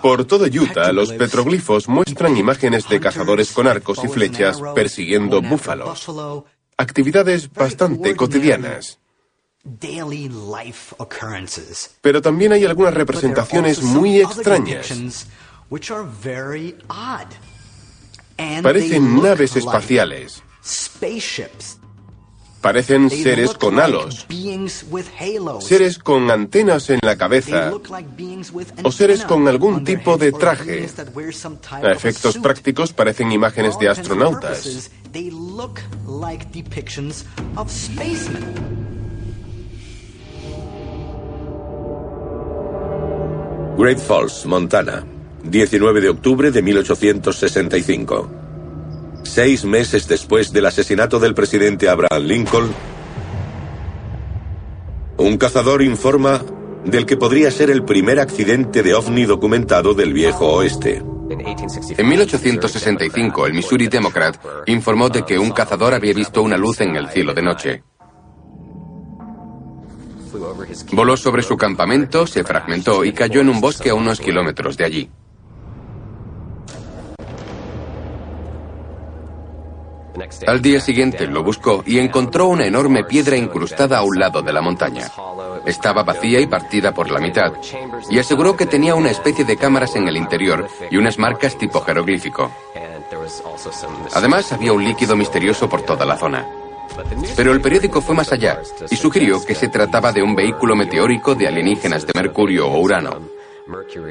Por 0.02 0.24
todo 0.24 0.46
Utah, 0.46 0.92
los 0.92 1.12
petroglifos 1.12 1.88
muestran 1.88 2.36
imágenes 2.36 2.88
de 2.88 2.98
cazadores 2.98 3.52
con 3.52 3.68
arcos 3.68 4.00
y 4.02 4.08
flechas 4.08 4.60
persiguiendo 4.74 5.40
búfalos. 5.40 6.06
Actividades 6.76 7.52
bastante 7.52 8.16
cotidianas. 8.16 8.98
Pero 12.00 12.22
también 12.22 12.52
hay 12.52 12.64
algunas 12.64 12.94
representaciones 12.94 13.82
muy 13.82 14.20
extrañas. 14.20 15.28
Parecen 18.62 19.22
naves 19.22 19.56
espaciales 19.56 20.42
Parecen 22.60 23.08
seres 23.08 23.54
con 23.54 23.78
halos, 23.78 24.26
seres 25.60 25.98
con 25.98 26.28
antenas 26.28 26.90
en 26.90 26.98
la 27.02 27.16
cabeza 27.16 27.72
o 28.82 28.90
seres 28.90 29.24
con 29.24 29.46
algún 29.46 29.84
tipo 29.84 30.18
de 30.18 30.32
traje. 30.32 30.88
A 31.70 31.92
efectos 31.92 32.36
prácticos 32.38 32.92
parecen 32.92 33.30
imágenes 33.30 33.78
de 33.78 33.88
astronautas. 33.88 34.90
Great 43.78 43.98
Falls, 44.00 44.44
Montana, 44.44 45.06
19 45.44 46.00
de 46.00 46.08
octubre 46.08 46.50
de 46.50 46.62
1865. 46.62 48.37
Seis 49.28 49.64
meses 49.64 50.08
después 50.08 50.52
del 50.52 50.66
asesinato 50.66 51.20
del 51.20 51.34
presidente 51.34 51.88
Abraham 51.88 52.22
Lincoln, 52.24 52.74
un 55.18 55.36
cazador 55.36 55.82
informa 55.82 56.42
del 56.84 57.04
que 57.04 57.18
podría 57.18 57.50
ser 57.50 57.70
el 57.70 57.84
primer 57.84 58.20
accidente 58.20 58.82
de 58.82 58.94
ovni 58.94 59.26
documentado 59.26 59.92
del 59.92 60.14
viejo 60.14 60.46
oeste. 60.54 61.02
En 61.98 62.08
1865, 62.08 63.46
el 63.46 63.52
Missouri 63.52 63.88
Democrat 63.88 64.36
informó 64.66 65.10
de 65.10 65.22
que 65.22 65.38
un 65.38 65.50
cazador 65.50 65.92
había 65.92 66.14
visto 66.14 66.42
una 66.42 66.56
luz 66.56 66.80
en 66.80 66.96
el 66.96 67.08
cielo 67.10 67.34
de 67.34 67.42
noche. 67.42 67.82
Voló 70.92 71.16
sobre 71.16 71.42
su 71.42 71.56
campamento, 71.56 72.26
se 72.26 72.44
fragmentó 72.44 73.04
y 73.04 73.12
cayó 73.12 73.42
en 73.42 73.50
un 73.50 73.60
bosque 73.60 73.90
a 73.90 73.94
unos 73.94 74.20
kilómetros 74.20 74.76
de 74.78 74.84
allí. 74.84 75.10
Al 80.46 80.62
día 80.62 80.80
siguiente 80.80 81.26
lo 81.26 81.42
buscó 81.42 81.82
y 81.86 81.98
encontró 81.98 82.48
una 82.48 82.66
enorme 82.66 83.04
piedra 83.04 83.36
incrustada 83.36 83.98
a 83.98 84.02
un 84.02 84.18
lado 84.18 84.42
de 84.42 84.52
la 84.52 84.60
montaña. 84.60 85.10
Estaba 85.66 86.02
vacía 86.02 86.40
y 86.40 86.46
partida 86.46 86.92
por 86.92 87.10
la 87.10 87.20
mitad, 87.20 87.52
y 88.10 88.18
aseguró 88.18 88.56
que 88.56 88.66
tenía 88.66 88.94
una 88.94 89.10
especie 89.10 89.44
de 89.44 89.56
cámaras 89.56 89.96
en 89.96 90.08
el 90.08 90.16
interior 90.16 90.68
y 90.90 90.96
unas 90.96 91.18
marcas 91.18 91.56
tipo 91.56 91.80
jeroglífico. 91.80 92.50
Además, 94.14 94.52
había 94.52 94.72
un 94.72 94.84
líquido 94.84 95.16
misterioso 95.16 95.68
por 95.68 95.82
toda 95.82 96.04
la 96.04 96.16
zona. 96.16 96.46
Pero 97.36 97.52
el 97.52 97.60
periódico 97.60 98.00
fue 98.00 98.14
más 98.14 98.32
allá 98.32 98.60
y 98.90 98.96
sugirió 98.96 99.44
que 99.44 99.54
se 99.54 99.68
trataba 99.68 100.12
de 100.12 100.22
un 100.22 100.34
vehículo 100.34 100.74
meteórico 100.74 101.34
de 101.34 101.46
alienígenas 101.46 102.06
de 102.06 102.12
Mercurio 102.14 102.68
o 102.68 102.80
Urano. 102.80 103.37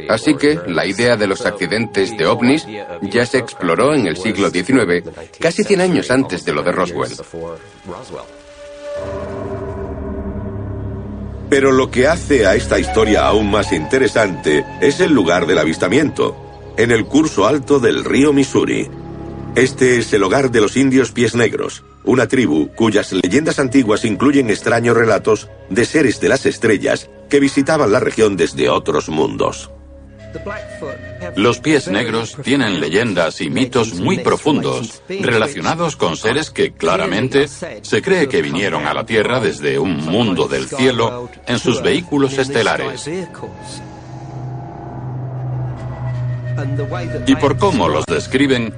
Así 0.10 0.36
que 0.36 0.60
la 0.68 0.86
idea 0.86 1.16
de 1.16 1.28
los 1.28 1.46
accidentes 1.46 2.16
de 2.16 2.26
ovnis 2.26 2.68
ya 3.02 3.26
se 3.26 3.40
exploró 3.40 3.94
en 3.94 4.08
el 4.08 4.18
siglo 4.18 4.50
XIX, 4.50 5.04
casi 5.40 5.64
100 5.64 5.82
años 5.82 6.12
antes 6.12 6.46
de 6.46 6.54
lo 6.54 6.62
de 6.62 6.72
Roswell. 6.72 7.12
Pero 11.50 11.72
lo 11.72 11.90
que 11.90 12.08
hace 12.08 12.46
a 12.46 12.56
esta 12.56 12.78
historia 12.78 13.26
aún 13.26 13.50
más 13.50 13.72
interesante 13.72 14.66
es 14.82 15.00
el 15.00 15.14
lugar 15.14 15.48
del 15.48 15.60
avistamiento, 15.60 16.36
en 16.78 16.92
el 16.92 17.06
curso 17.06 17.48
alto 17.48 17.80
del 17.80 18.04
río 18.04 18.34
Missouri. 18.34 18.90
Este 19.56 19.98
es 19.98 20.14
el 20.14 20.24
hogar 20.24 20.52
de 20.52 20.62
los 20.62 20.78
indios 20.78 21.12
pies 21.12 21.34
negros, 21.36 21.84
una 22.04 22.28
tribu 22.28 22.70
cuyas 22.76 23.12
leyendas 23.12 23.58
antiguas 23.60 24.06
incluyen 24.06 24.50
extraños 24.50 24.96
relatos 24.96 25.50
de 25.70 25.86
seres 25.86 26.20
de 26.20 26.30
las 26.30 26.46
estrellas 26.46 27.10
que 27.30 27.40
visitaban 27.40 27.92
la 27.92 28.00
región 28.00 28.36
desde 28.36 28.70
otros 28.70 29.10
mundos. 29.10 29.70
Los 31.36 31.60
pies 31.60 31.88
negros 31.88 32.38
tienen 32.44 32.80
leyendas 32.80 33.42
y 33.42 33.50
mitos 33.50 33.94
muy 33.96 34.20
profundos 34.20 35.02
relacionados 35.08 35.96
con 35.96 36.18
seres 36.18 36.52
que 36.52 36.74
claramente 36.74 37.48
se 37.48 38.02
cree 38.02 38.28
que 38.28 38.42
vinieron 38.42 38.88
a 38.88 38.94
la 38.94 39.06
Tierra 39.06 39.40
desde 39.40 39.80
un 39.80 39.98
mundo 39.98 40.48
del 40.48 40.68
cielo 40.68 41.30
en 41.46 41.60
sus 41.60 41.82
vehículos 41.82 42.38
estelares. 42.38 43.10
Y 47.28 47.36
por 47.36 47.58
cómo 47.58 47.88
los 47.88 48.06
describen, 48.06 48.74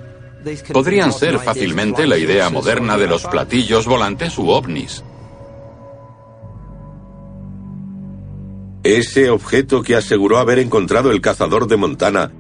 podrían 0.74 1.14
ser 1.14 1.40
fácilmente 1.40 2.08
la 2.08 2.18
idea 2.18 2.50
moderna 2.50 2.98
de 2.98 3.08
los 3.08 3.26
platillos 3.26 3.86
volantes 3.86 4.38
u 4.38 4.50
ovnis. 4.50 5.04
Ese 8.84 9.30
objeto 9.30 9.84
que 9.84 9.96
aseguró 9.96 10.38
haber 10.38 10.58
encontrado 10.58 11.12
el 11.12 11.20
cazador 11.20 11.68
de 11.68 11.76
Montana 11.76 12.32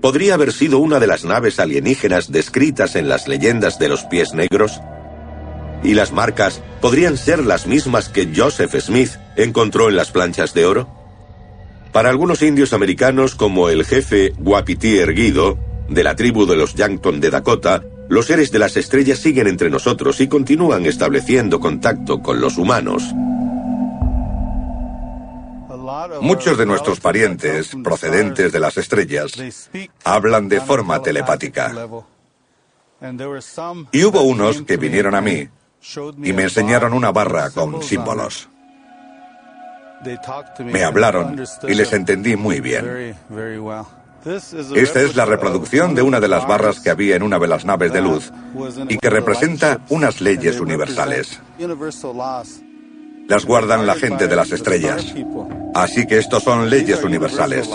podría 0.00 0.34
haber 0.34 0.52
sido 0.52 0.78
una 0.78 1.00
de 1.00 1.06
las 1.06 1.24
naves 1.24 1.60
alienígenas 1.60 2.32
descritas 2.32 2.96
en 2.96 3.08
las 3.08 3.28
leyendas 3.28 3.78
de 3.78 3.88
los 3.88 4.04
pies 4.04 4.32
negros. 4.32 4.80
¿Y 5.82 5.92
las 5.92 6.12
marcas 6.12 6.62
podrían 6.80 7.18
ser 7.18 7.44
las 7.44 7.66
mismas 7.66 8.08
que 8.08 8.30
Joseph 8.34 8.74
Smith 8.80 9.10
encontró 9.36 9.90
en 9.90 9.96
las 9.96 10.10
planchas 10.10 10.54
de 10.54 10.64
oro? 10.64 10.88
Para 11.92 12.08
algunos 12.08 12.42
indios 12.42 12.72
americanos 12.72 13.34
como 13.34 13.68
el 13.68 13.84
jefe 13.84 14.32
Wapiti 14.38 14.96
Erguido, 14.98 15.58
de 15.90 16.04
la 16.04 16.16
tribu 16.16 16.46
de 16.46 16.56
los 16.56 16.74
Yankton 16.74 17.20
de 17.20 17.30
Dakota, 17.30 17.82
los 18.08 18.26
seres 18.26 18.50
de 18.50 18.58
las 18.58 18.76
estrellas 18.76 19.18
siguen 19.18 19.46
entre 19.46 19.68
nosotros 19.68 20.20
y 20.20 20.28
continúan 20.28 20.86
estableciendo 20.86 21.60
contacto 21.60 22.22
con 22.22 22.40
los 22.40 22.56
humanos. 22.56 23.04
Muchos 26.20 26.58
de 26.58 26.66
nuestros 26.66 27.00
parientes, 27.00 27.72
procedentes 27.82 28.52
de 28.52 28.60
las 28.60 28.76
estrellas, 28.76 29.32
hablan 30.04 30.48
de 30.48 30.60
forma 30.60 31.02
telepática. 31.02 31.72
Y 33.92 34.04
hubo 34.04 34.22
unos 34.22 34.62
que 34.62 34.76
vinieron 34.76 35.14
a 35.14 35.20
mí 35.20 35.48
y 36.22 36.32
me 36.32 36.42
enseñaron 36.44 36.92
una 36.92 37.12
barra 37.12 37.50
con 37.50 37.82
símbolos. 37.82 38.48
Me 40.64 40.84
hablaron 40.84 41.42
y 41.66 41.74
les 41.74 41.92
entendí 41.92 42.36
muy 42.36 42.60
bien. 42.60 43.16
Esta 44.74 45.00
es 45.02 45.14
la 45.14 45.24
reproducción 45.24 45.94
de 45.94 46.02
una 46.02 46.18
de 46.18 46.28
las 46.28 46.46
barras 46.48 46.80
que 46.80 46.90
había 46.90 47.14
en 47.14 47.22
una 47.22 47.38
de 47.38 47.46
las 47.46 47.64
naves 47.64 47.92
de 47.92 48.00
luz 48.00 48.32
y 48.88 48.98
que 48.98 49.08
representa 49.08 49.80
unas 49.88 50.20
leyes 50.20 50.58
universales. 50.58 51.40
Las 53.28 53.44
guardan 53.44 53.86
la 53.86 53.94
gente 53.94 54.26
de 54.26 54.36
las 54.36 54.50
estrellas. 54.52 55.14
Así 55.76 56.06
que 56.06 56.16
estos 56.16 56.42
son 56.42 56.70
leyes 56.70 57.04
universales. 57.04 57.68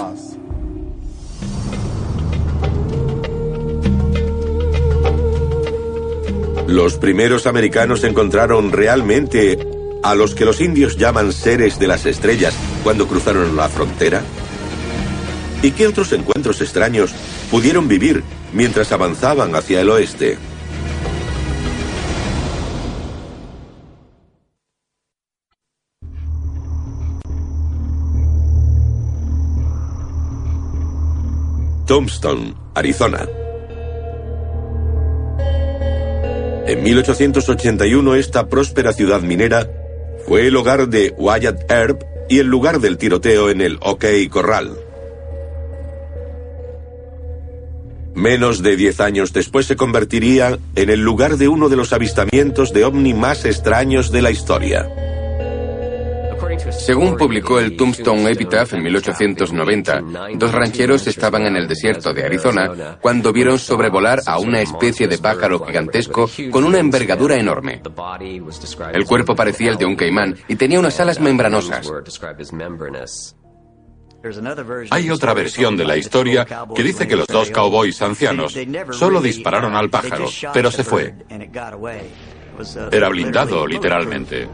Los 6.65 6.97
primeros 6.97 7.45
americanos 7.45 8.03
encontraron 8.03 8.71
realmente 8.71 9.59
a 10.01 10.15
los 10.15 10.33
que 10.33 10.45
los 10.45 10.61
indios 10.61 10.97
llaman 10.97 11.31
seres 11.31 11.77
de 11.77 11.85
las 11.85 12.07
estrellas 12.07 12.55
cuando 12.83 13.07
cruzaron 13.07 13.55
la 13.55 13.69
frontera. 13.69 14.23
¿Y 15.61 15.69
qué 15.69 15.85
otros 15.85 16.11
encuentros 16.11 16.59
extraños 16.61 17.13
pudieron 17.51 17.87
vivir 17.87 18.23
mientras 18.51 18.91
avanzaban 18.91 19.53
hacia 19.53 19.79
el 19.79 19.91
oeste? 19.91 20.39
Tombstone, 31.91 32.53
Arizona. 32.73 33.27
En 36.65 36.83
1881 36.83 38.15
esta 38.15 38.47
próspera 38.47 38.93
ciudad 38.93 39.19
minera 39.19 39.69
fue 40.25 40.47
el 40.47 40.55
hogar 40.55 40.87
de 40.87 41.13
Wyatt 41.17 41.69
Earp 41.69 42.03
y 42.29 42.39
el 42.39 42.47
lugar 42.47 42.79
del 42.79 42.97
tiroteo 42.97 43.49
en 43.49 43.59
el 43.59 43.77
OK 43.81 44.05
Corral. 44.29 44.71
Menos 48.13 48.63
de 48.63 48.77
diez 48.77 49.01
años 49.01 49.33
después 49.33 49.65
se 49.65 49.75
convertiría 49.75 50.57
en 50.77 50.89
el 50.89 51.01
lugar 51.01 51.35
de 51.35 51.49
uno 51.49 51.67
de 51.67 51.75
los 51.75 51.91
avistamientos 51.91 52.71
de 52.71 52.85
ovni 52.85 53.13
más 53.13 53.43
extraños 53.43 54.13
de 54.13 54.21
la 54.21 54.31
historia. 54.31 54.89
Según 56.71 57.17
publicó 57.17 57.59
el 57.59 57.75
Tombstone 57.75 58.31
Epitaph 58.31 58.73
en 58.73 58.83
1890, 58.83 60.01
dos 60.35 60.51
rancheros 60.51 61.05
estaban 61.07 61.45
en 61.45 61.55
el 61.55 61.67
desierto 61.67 62.13
de 62.13 62.25
Arizona 62.25 62.97
cuando 63.01 63.31
vieron 63.31 63.59
sobrevolar 63.59 64.21
a 64.25 64.39
una 64.39 64.61
especie 64.61 65.07
de 65.07 65.17
pájaro 65.17 65.65
gigantesco 65.65 66.29
con 66.49 66.63
una 66.63 66.79
envergadura 66.79 67.35
enorme. 67.35 67.81
El 68.93 69.05
cuerpo 69.05 69.35
parecía 69.35 69.71
el 69.71 69.77
de 69.77 69.85
un 69.85 69.95
caimán 69.95 70.35
y 70.47 70.55
tenía 70.55 70.79
unas 70.79 70.99
alas 70.99 71.19
membranosas. 71.19 71.91
Hay 74.91 75.09
otra 75.09 75.33
versión 75.33 75.75
de 75.75 75.85
la 75.85 75.97
historia 75.97 76.45
que 76.75 76.83
dice 76.83 77.07
que 77.07 77.15
los 77.15 77.27
dos 77.27 77.49
cowboys 77.49 78.01
ancianos 78.01 78.55
solo 78.91 79.19
dispararon 79.19 79.75
al 79.75 79.89
pájaro, 79.89 80.27
pero 80.53 80.69
se 80.69 80.83
fue. 80.83 81.15
Era 82.91 83.09
blindado, 83.09 83.65
literalmente. 83.65 84.47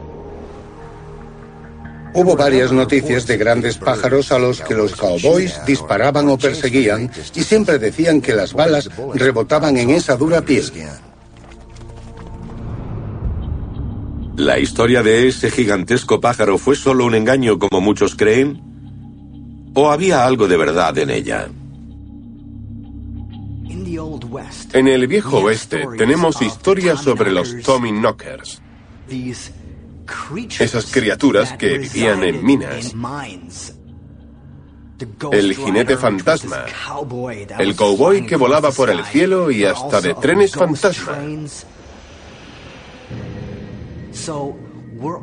Hubo 2.18 2.34
varias 2.34 2.72
noticias 2.72 3.28
de 3.28 3.36
grandes 3.36 3.78
pájaros 3.78 4.32
a 4.32 4.40
los 4.40 4.60
que 4.60 4.74
los 4.74 4.96
cowboys 4.96 5.60
disparaban 5.64 6.28
o 6.28 6.36
perseguían 6.36 7.08
y 7.32 7.42
siempre 7.44 7.78
decían 7.78 8.20
que 8.20 8.34
las 8.34 8.54
balas 8.54 8.90
rebotaban 9.14 9.76
en 9.76 9.90
esa 9.90 10.16
dura 10.16 10.40
piel. 10.40 10.64
¿La 14.34 14.58
historia 14.58 15.04
de 15.04 15.28
ese 15.28 15.48
gigantesco 15.52 16.20
pájaro 16.20 16.58
fue 16.58 16.74
solo 16.74 17.04
un 17.04 17.14
engaño 17.14 17.56
como 17.56 17.80
muchos 17.80 18.16
creen? 18.16 18.62
¿O 19.74 19.88
había 19.88 20.26
algo 20.26 20.48
de 20.48 20.56
verdad 20.56 20.98
en 20.98 21.10
ella? 21.10 21.48
En 24.72 24.88
el 24.88 25.06
viejo 25.06 25.38
oeste 25.38 25.86
tenemos 25.96 26.42
historias 26.42 27.00
sobre 27.00 27.30
los 27.30 27.62
Tommy 27.62 27.92
Knockers. 27.92 28.60
Esas 30.58 30.86
criaturas 30.86 31.52
que 31.52 31.78
vivían 31.78 32.24
en 32.24 32.44
minas. 32.44 32.94
El 35.30 35.54
jinete 35.54 35.96
fantasma. 35.96 36.64
El 37.58 37.76
cowboy 37.76 38.26
que 38.26 38.36
volaba 38.36 38.72
por 38.72 38.90
el 38.90 39.04
cielo 39.04 39.50
y 39.50 39.64
hasta 39.64 40.00
de 40.00 40.14
trenes 40.14 40.52
fantasma. 40.52 41.18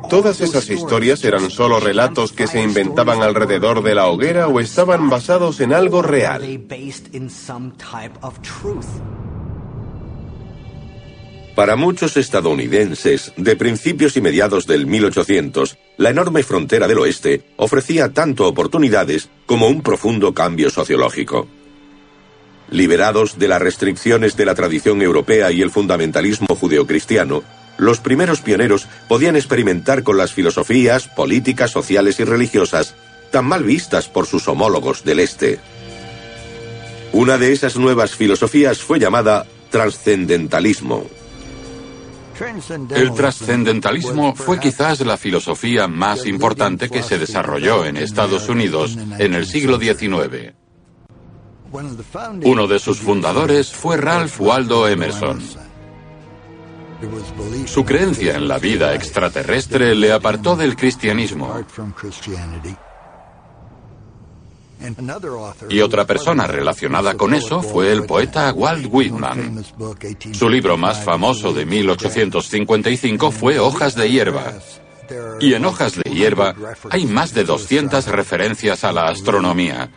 ¿Todas 0.08 0.40
esas 0.40 0.70
historias 0.70 1.22
eran 1.24 1.50
solo 1.50 1.78
relatos 1.80 2.32
que 2.32 2.46
se 2.46 2.62
inventaban 2.62 3.22
alrededor 3.22 3.82
de 3.82 3.94
la 3.94 4.06
hoguera 4.06 4.48
o 4.48 4.60
estaban 4.60 5.10
basados 5.10 5.60
en 5.60 5.74
algo 5.74 6.00
real? 6.00 6.42
Para 11.56 11.74
muchos 11.74 12.18
estadounidenses, 12.18 13.32
de 13.38 13.56
principios 13.56 14.14
y 14.18 14.20
mediados 14.20 14.66
del 14.66 14.86
1800, 14.86 15.78
la 15.96 16.10
enorme 16.10 16.42
frontera 16.42 16.86
del 16.86 16.98
oeste 16.98 17.44
ofrecía 17.56 18.12
tanto 18.12 18.46
oportunidades 18.46 19.30
como 19.46 19.66
un 19.66 19.80
profundo 19.80 20.34
cambio 20.34 20.68
sociológico. 20.68 21.48
Liberados 22.70 23.38
de 23.38 23.48
las 23.48 23.62
restricciones 23.62 24.36
de 24.36 24.44
la 24.44 24.54
tradición 24.54 25.00
europea 25.00 25.50
y 25.50 25.62
el 25.62 25.70
fundamentalismo 25.70 26.54
judeocristiano, 26.54 27.42
los 27.78 28.00
primeros 28.00 28.42
pioneros 28.42 28.86
podían 29.08 29.34
experimentar 29.34 30.02
con 30.02 30.18
las 30.18 30.34
filosofías, 30.34 31.08
políticas, 31.08 31.70
sociales 31.70 32.20
y 32.20 32.24
religiosas 32.24 32.94
tan 33.30 33.46
mal 33.46 33.64
vistas 33.64 34.08
por 34.08 34.26
sus 34.26 34.46
homólogos 34.46 35.04
del 35.04 35.20
Este. 35.20 35.58
Una 37.12 37.38
de 37.38 37.52
esas 37.52 37.76
nuevas 37.78 38.14
filosofías 38.14 38.80
fue 38.80 38.98
llamada 38.98 39.46
trascendentalismo. 39.70 41.15
El 42.90 43.14
trascendentalismo 43.14 44.34
fue 44.34 44.58
quizás 44.58 45.00
la 45.00 45.16
filosofía 45.16 45.88
más 45.88 46.26
importante 46.26 46.90
que 46.90 47.02
se 47.02 47.18
desarrolló 47.18 47.84
en 47.84 47.96
Estados 47.96 48.48
Unidos 48.48 48.96
en 49.18 49.34
el 49.34 49.46
siglo 49.46 49.78
XIX. 49.78 50.54
Uno 52.44 52.66
de 52.66 52.78
sus 52.78 52.98
fundadores 52.98 53.72
fue 53.72 53.96
Ralph 53.96 54.40
Waldo 54.40 54.88
Emerson. 54.88 55.40
Su 57.66 57.84
creencia 57.84 58.36
en 58.36 58.48
la 58.48 58.58
vida 58.58 58.94
extraterrestre 58.94 59.94
le 59.94 60.12
apartó 60.12 60.56
del 60.56 60.76
cristianismo. 60.76 61.54
Y 65.68 65.80
otra 65.80 66.06
persona 66.06 66.46
relacionada 66.46 67.14
con 67.14 67.34
eso 67.34 67.62
fue 67.62 67.92
el 67.92 68.04
poeta 68.04 68.52
Walt 68.52 68.86
Whitman. 68.90 69.64
Su 70.32 70.48
libro 70.48 70.76
más 70.76 71.02
famoso 71.02 71.52
de 71.52 71.66
1855 71.66 73.30
fue 73.30 73.58
Hojas 73.58 73.94
de 73.94 74.10
hierba. 74.10 74.54
Y 75.40 75.54
en 75.54 75.64
Hojas 75.64 75.94
de 75.96 76.10
hierba 76.10 76.54
hay 76.90 77.06
más 77.06 77.32
de 77.32 77.44
200 77.44 78.06
referencias 78.08 78.84
a 78.84 78.92
la 78.92 79.08
astronomía. 79.08 79.90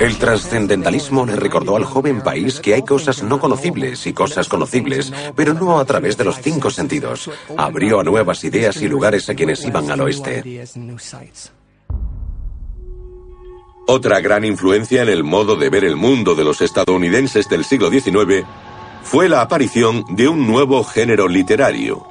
El 0.00 0.16
trascendentalismo 0.16 1.26
le 1.26 1.36
recordó 1.36 1.76
al 1.76 1.84
joven 1.84 2.22
país 2.22 2.58
que 2.58 2.72
hay 2.72 2.82
cosas 2.82 3.22
no 3.22 3.38
conocibles 3.38 4.06
y 4.06 4.14
cosas 4.14 4.48
conocibles, 4.48 5.12
pero 5.36 5.52
no 5.52 5.78
a 5.78 5.84
través 5.84 6.16
de 6.16 6.24
los 6.24 6.40
cinco 6.40 6.70
sentidos. 6.70 7.30
Abrió 7.54 8.00
a 8.00 8.04
nuevas 8.04 8.42
ideas 8.44 8.80
y 8.80 8.88
lugares 8.88 9.28
a 9.28 9.34
quienes 9.34 9.62
iban 9.62 9.90
al 9.90 10.00
oeste. 10.00 10.64
Otra 13.86 14.20
gran 14.20 14.46
influencia 14.46 15.02
en 15.02 15.10
el 15.10 15.22
modo 15.22 15.56
de 15.56 15.68
ver 15.68 15.84
el 15.84 15.96
mundo 15.96 16.34
de 16.34 16.44
los 16.44 16.62
estadounidenses 16.62 17.50
del 17.50 17.66
siglo 17.66 17.90
XIX 17.90 18.46
fue 19.02 19.28
la 19.28 19.42
aparición 19.42 20.06
de 20.08 20.28
un 20.28 20.46
nuevo 20.46 20.82
género 20.82 21.28
literario, 21.28 22.06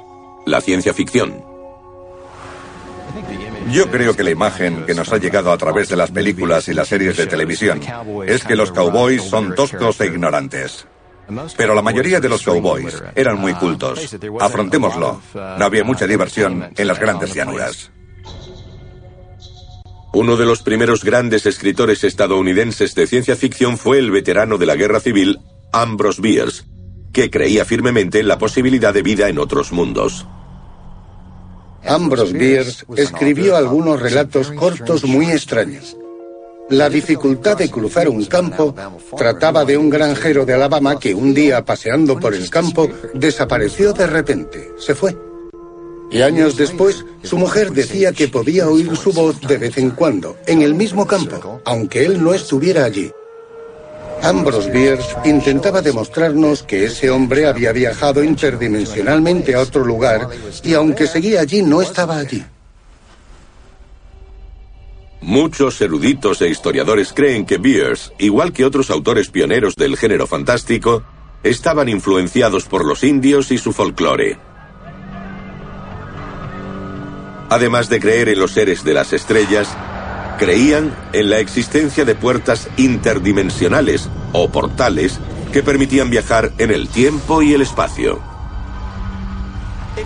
la 0.46 0.60
ciencia 0.60 0.94
ficción. 0.94 1.49
Yo 3.68 3.90
creo 3.90 4.16
que 4.16 4.24
la 4.24 4.30
imagen 4.30 4.84
que 4.86 4.94
nos 4.94 5.12
ha 5.12 5.18
llegado 5.18 5.52
a 5.52 5.58
través 5.58 5.88
de 5.88 5.96
las 5.96 6.10
películas 6.10 6.68
y 6.68 6.74
las 6.74 6.88
series 6.88 7.16
de 7.16 7.26
televisión 7.26 7.80
es 8.26 8.44
que 8.44 8.56
los 8.56 8.72
cowboys 8.72 9.22
son 9.22 9.54
toscos 9.54 10.00
e 10.00 10.06
ignorantes. 10.06 10.86
Pero 11.56 11.74
la 11.74 11.82
mayoría 11.82 12.20
de 12.20 12.28
los 12.28 12.42
cowboys 12.42 13.02
eran 13.14 13.38
muy 13.38 13.54
cultos. 13.54 14.16
Afrontémoslo. 14.40 15.20
No 15.34 15.64
había 15.64 15.84
mucha 15.84 16.06
diversión 16.06 16.70
en 16.76 16.86
las 16.86 16.98
grandes 16.98 17.34
llanuras. 17.34 17.90
Uno 20.12 20.36
de 20.36 20.44
los 20.44 20.62
primeros 20.62 21.04
grandes 21.04 21.46
escritores 21.46 22.02
estadounidenses 22.02 22.96
de 22.96 23.06
ciencia 23.06 23.36
ficción 23.36 23.78
fue 23.78 23.98
el 23.98 24.10
veterano 24.10 24.58
de 24.58 24.66
la 24.66 24.74
Guerra 24.74 24.98
Civil, 24.98 25.38
Ambrose 25.72 26.20
Bierce, 26.20 26.64
que 27.12 27.30
creía 27.30 27.64
firmemente 27.64 28.18
en 28.18 28.26
la 28.26 28.38
posibilidad 28.38 28.92
de 28.92 29.02
vida 29.02 29.28
en 29.28 29.38
otros 29.38 29.70
mundos. 29.70 30.26
Ambrose 31.86 32.32
Bierce 32.32 32.84
escribió 32.96 33.56
algunos 33.56 34.00
relatos 34.00 34.50
cortos 34.52 35.04
muy 35.04 35.30
extraños. 35.30 35.96
La 36.68 36.88
dificultad 36.88 37.56
de 37.56 37.68
cruzar 37.68 38.08
un 38.08 38.24
campo 38.26 38.74
trataba 39.16 39.64
de 39.64 39.76
un 39.76 39.90
granjero 39.90 40.46
de 40.46 40.54
Alabama 40.54 40.98
que 40.98 41.14
un 41.14 41.34
día 41.34 41.64
paseando 41.64 42.18
por 42.20 42.34
el 42.34 42.48
campo 42.48 42.88
desapareció 43.12 43.92
de 43.92 44.06
repente, 44.06 44.70
se 44.78 44.94
fue. 44.94 45.16
Y 46.12 46.22
años 46.22 46.56
después, 46.56 47.04
su 47.22 47.38
mujer 47.38 47.72
decía 47.72 48.12
que 48.12 48.28
podía 48.28 48.68
oír 48.68 48.96
su 48.96 49.12
voz 49.12 49.40
de 49.40 49.58
vez 49.58 49.78
en 49.78 49.90
cuando, 49.90 50.36
en 50.46 50.62
el 50.62 50.74
mismo 50.74 51.06
campo, 51.06 51.60
aunque 51.64 52.04
él 52.04 52.22
no 52.22 52.34
estuviera 52.34 52.84
allí. 52.84 53.12
Ambrose 54.22 54.70
Bierce 54.70 55.16
intentaba 55.24 55.80
demostrarnos 55.80 56.62
que 56.62 56.84
ese 56.84 57.10
hombre 57.10 57.46
había 57.46 57.72
viajado 57.72 58.22
interdimensionalmente 58.22 59.54
a 59.54 59.60
otro 59.60 59.84
lugar 59.84 60.28
y 60.62 60.74
aunque 60.74 61.06
seguía 61.06 61.40
allí, 61.40 61.62
no 61.62 61.80
estaba 61.80 62.18
allí. 62.18 62.44
Muchos 65.22 65.80
eruditos 65.80 66.40
e 66.40 66.48
historiadores 66.48 67.12
creen 67.12 67.44
que 67.44 67.58
Bierce, 67.58 68.12
igual 68.18 68.52
que 68.52 68.64
otros 68.64 68.90
autores 68.90 69.28
pioneros 69.28 69.76
del 69.76 69.96
género 69.96 70.26
fantástico, 70.26 71.02
estaban 71.42 71.88
influenciados 71.88 72.64
por 72.64 72.84
los 72.84 73.04
indios 73.04 73.50
y 73.50 73.58
su 73.58 73.72
folclore. 73.72 74.38
Además 77.50 77.88
de 77.88 78.00
creer 78.00 78.28
en 78.28 78.38
los 78.38 78.52
seres 78.52 78.84
de 78.84 78.94
las 78.94 79.12
estrellas, 79.12 79.76
creían 80.40 80.96
en 81.12 81.28
la 81.28 81.38
existencia 81.38 82.06
de 82.06 82.14
puertas 82.14 82.66
interdimensionales 82.78 84.08
o 84.32 84.48
portales 84.48 85.20
que 85.52 85.62
permitían 85.62 86.08
viajar 86.08 86.50
en 86.56 86.70
el 86.70 86.88
tiempo 86.88 87.42
y 87.42 87.52
el 87.52 87.60
espacio. 87.60 88.22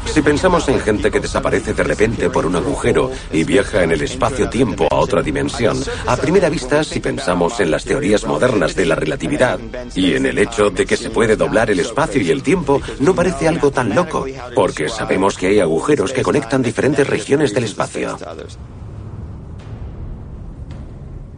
Si 0.06 0.22
pensamos 0.22 0.68
en 0.68 0.80
gente 0.80 1.12
que 1.12 1.20
desaparece 1.20 1.72
de 1.72 1.84
repente 1.84 2.30
por 2.30 2.46
un 2.46 2.56
agujero 2.56 3.12
y 3.32 3.44
viaja 3.44 3.84
en 3.84 3.92
el 3.92 4.02
espacio-tiempo 4.02 4.88
a 4.90 4.96
otra 4.96 5.22
dimensión, 5.22 5.80
a 6.04 6.16
primera 6.16 6.48
vista, 6.48 6.82
si 6.82 6.98
pensamos 6.98 7.60
en 7.60 7.70
las 7.70 7.84
teorías 7.84 8.26
modernas 8.26 8.74
de 8.74 8.86
la 8.86 8.96
relatividad 8.96 9.60
y 9.94 10.14
en 10.14 10.26
el 10.26 10.38
hecho 10.38 10.70
de 10.70 10.84
que 10.84 10.96
se 10.96 11.10
puede 11.10 11.36
doblar 11.36 11.70
el 11.70 11.78
espacio 11.78 12.20
y 12.20 12.30
el 12.30 12.42
tiempo, 12.42 12.80
no 12.98 13.14
parece 13.14 13.46
algo 13.46 13.70
tan 13.70 13.94
loco, 13.94 14.26
porque 14.56 14.88
sabemos 14.88 15.38
que 15.38 15.46
hay 15.46 15.60
agujeros 15.60 16.12
que 16.12 16.22
conectan 16.22 16.60
diferentes 16.60 17.06
regiones 17.06 17.54
del 17.54 17.64
espacio. 17.64 18.18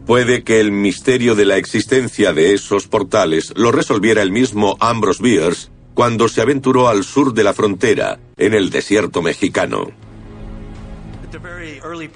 Puede 0.07 0.45
que 0.45 0.61
el 0.61 0.71
misterio 0.71 1.35
de 1.35 1.45
la 1.45 1.57
existencia 1.57 2.33
de 2.33 2.55
esos 2.55 2.87
portales 2.87 3.53
lo 3.57 3.73
resolviera 3.73 4.23
el 4.23 4.31
mismo 4.31 4.77
Ambrose 4.79 5.21
Bierce 5.21 5.69
cuando 5.95 6.29
se 6.29 6.40
aventuró 6.40 6.88
al 6.88 7.03
sur 7.03 7.35
de 7.35 7.42
la 7.42 7.53
frontera, 7.53 8.21
en 8.37 8.55
el 8.55 8.71
desierto 8.71 9.21
mexicano. 9.21 9.90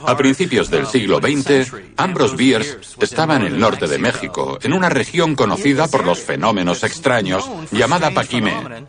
A 0.07 0.17
principios 0.17 0.71
del 0.71 0.87
siglo 0.87 1.19
XX, 1.19 1.73
Ambrose 1.97 2.37
Bierce 2.37 2.79
estaba 3.01 3.37
en 3.37 3.43
el 3.43 3.59
norte 3.59 3.89
de 3.89 3.99
México, 3.99 4.59
en 4.63 4.73
una 4.73 4.89
región 4.89 5.35
conocida 5.35 5.89
por 5.89 6.05
los 6.05 6.21
fenómenos 6.21 6.85
extraños 6.85 7.51
llamada 7.73 8.13
Paquime. 8.13 8.87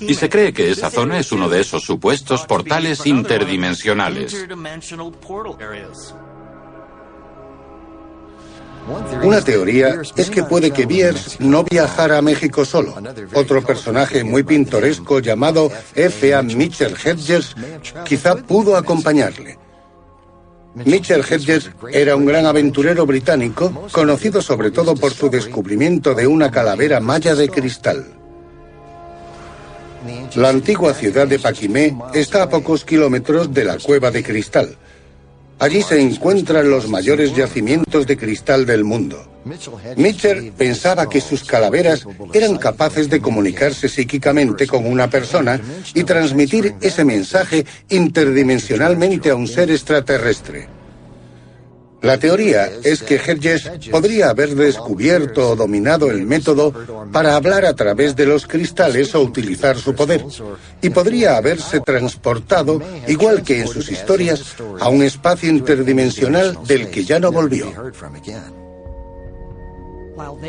Y 0.00 0.14
se 0.14 0.28
cree 0.28 0.52
que 0.52 0.70
esa 0.70 0.90
zona 0.90 1.18
es 1.18 1.32
uno 1.32 1.48
de 1.48 1.60
esos 1.60 1.84
supuestos 1.84 2.46
portales 2.46 3.06
interdimensionales. 3.06 4.46
Una 9.22 9.40
teoría 9.42 10.00
es 10.16 10.30
que 10.30 10.42
puede 10.42 10.70
que 10.70 10.86
Bierce 10.86 11.36
no 11.40 11.64
viajara 11.64 12.18
a 12.18 12.22
México 12.22 12.64
solo. 12.64 12.94
Otro 13.34 13.62
personaje 13.62 14.24
muy 14.24 14.42
pintoresco 14.42 15.20
llamado 15.20 15.70
F.A. 15.94 16.42
Mitchell 16.42 16.94
Hedges 17.04 17.54
quizá 18.04 18.36
pudo 18.36 18.76
acompañarle. 18.76 19.58
Mitchell 20.74 21.24
Hedges 21.28 21.70
era 21.92 22.14
un 22.14 22.26
gran 22.26 22.46
aventurero 22.46 23.04
británico, 23.04 23.88
conocido 23.92 24.40
sobre 24.40 24.70
todo 24.70 24.94
por 24.94 25.12
su 25.12 25.28
descubrimiento 25.28 26.14
de 26.14 26.26
una 26.26 26.50
calavera 26.50 27.00
maya 27.00 27.34
de 27.34 27.48
cristal. 27.48 28.06
La 30.36 30.48
antigua 30.48 30.94
ciudad 30.94 31.26
de 31.26 31.38
Paquimé 31.38 31.96
está 32.14 32.44
a 32.44 32.48
pocos 32.48 32.84
kilómetros 32.84 33.52
de 33.52 33.64
la 33.64 33.78
cueva 33.78 34.10
de 34.10 34.22
cristal. 34.22 34.76
Allí 35.60 35.82
se 35.82 36.00
encuentran 36.00 36.70
los 36.70 36.88
mayores 36.88 37.36
yacimientos 37.36 38.06
de 38.06 38.16
cristal 38.16 38.64
del 38.64 38.82
mundo. 38.82 39.30
Mitchell 39.96 40.52
pensaba 40.52 41.06
que 41.06 41.20
sus 41.20 41.44
calaveras 41.44 42.06
eran 42.32 42.56
capaces 42.56 43.10
de 43.10 43.20
comunicarse 43.20 43.88
psíquicamente 43.90 44.66
con 44.66 44.86
una 44.86 45.10
persona 45.10 45.60
y 45.94 46.04
transmitir 46.04 46.74
ese 46.80 47.04
mensaje 47.04 47.66
interdimensionalmente 47.90 49.28
a 49.28 49.34
un 49.34 49.46
ser 49.46 49.70
extraterrestre. 49.70 50.79
La 52.02 52.18
teoría 52.18 52.70
es 52.82 53.02
que 53.02 53.16
Hedges 53.16 53.70
podría 53.90 54.30
haber 54.30 54.54
descubierto 54.54 55.50
o 55.50 55.56
dominado 55.56 56.10
el 56.10 56.24
método 56.24 56.72
para 57.12 57.36
hablar 57.36 57.66
a 57.66 57.74
través 57.74 58.16
de 58.16 58.26
los 58.26 58.46
cristales 58.46 59.14
o 59.14 59.20
utilizar 59.20 59.76
su 59.76 59.94
poder, 59.94 60.24
y 60.80 60.90
podría 60.90 61.36
haberse 61.36 61.80
transportado, 61.80 62.80
igual 63.06 63.42
que 63.42 63.60
en 63.60 63.68
sus 63.68 63.90
historias, 63.90 64.56
a 64.80 64.88
un 64.88 65.02
espacio 65.02 65.50
interdimensional 65.50 66.58
del 66.66 66.88
que 66.90 67.04
ya 67.04 67.18
no 67.18 67.30
volvió. 67.30 67.72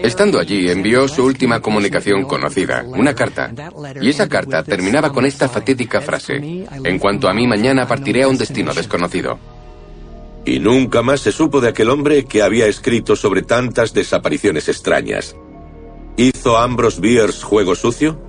Estando 0.04 0.39
allí, 0.39 0.70
envió 0.70 1.08
su 1.08 1.24
última 1.24 1.62
comunicación 1.62 2.24
conocida, 2.26 2.84
una 2.86 3.14
carta. 3.14 3.52
Y 4.02 4.10
esa 4.10 4.28
carta 4.28 4.64
terminaba 4.64 5.12
con 5.12 5.26
esta 5.26 5.47
fatídica 5.47 6.02
frase, 6.02 6.36
en 6.84 6.99
cuanto 6.99 7.30
a 7.30 7.34
mí 7.34 7.47
mañana 7.47 7.88
partiré 7.88 8.24
a 8.24 8.28
un 8.28 8.38
destino 8.38 8.74
desconocido. 8.74 9.61
Y 10.46 10.60
nunca 10.60 11.04
más 11.04 11.22
se 11.22 11.32
supo 11.32 11.62
de 11.62 11.70
aquel 11.70 11.89
hombre 11.89 12.26
que 12.26 12.42
había 12.42 12.66
escrito 12.66 13.16
sobre 13.16 13.44
tantas 13.44 13.94
desapariciones 13.94 14.70
extrañas. 14.70 15.36
¿Hizo 16.18 16.58
Ambrose 16.58 17.00
Bierce 17.00 17.44
juego 17.44 17.76
sucio? 17.76 18.20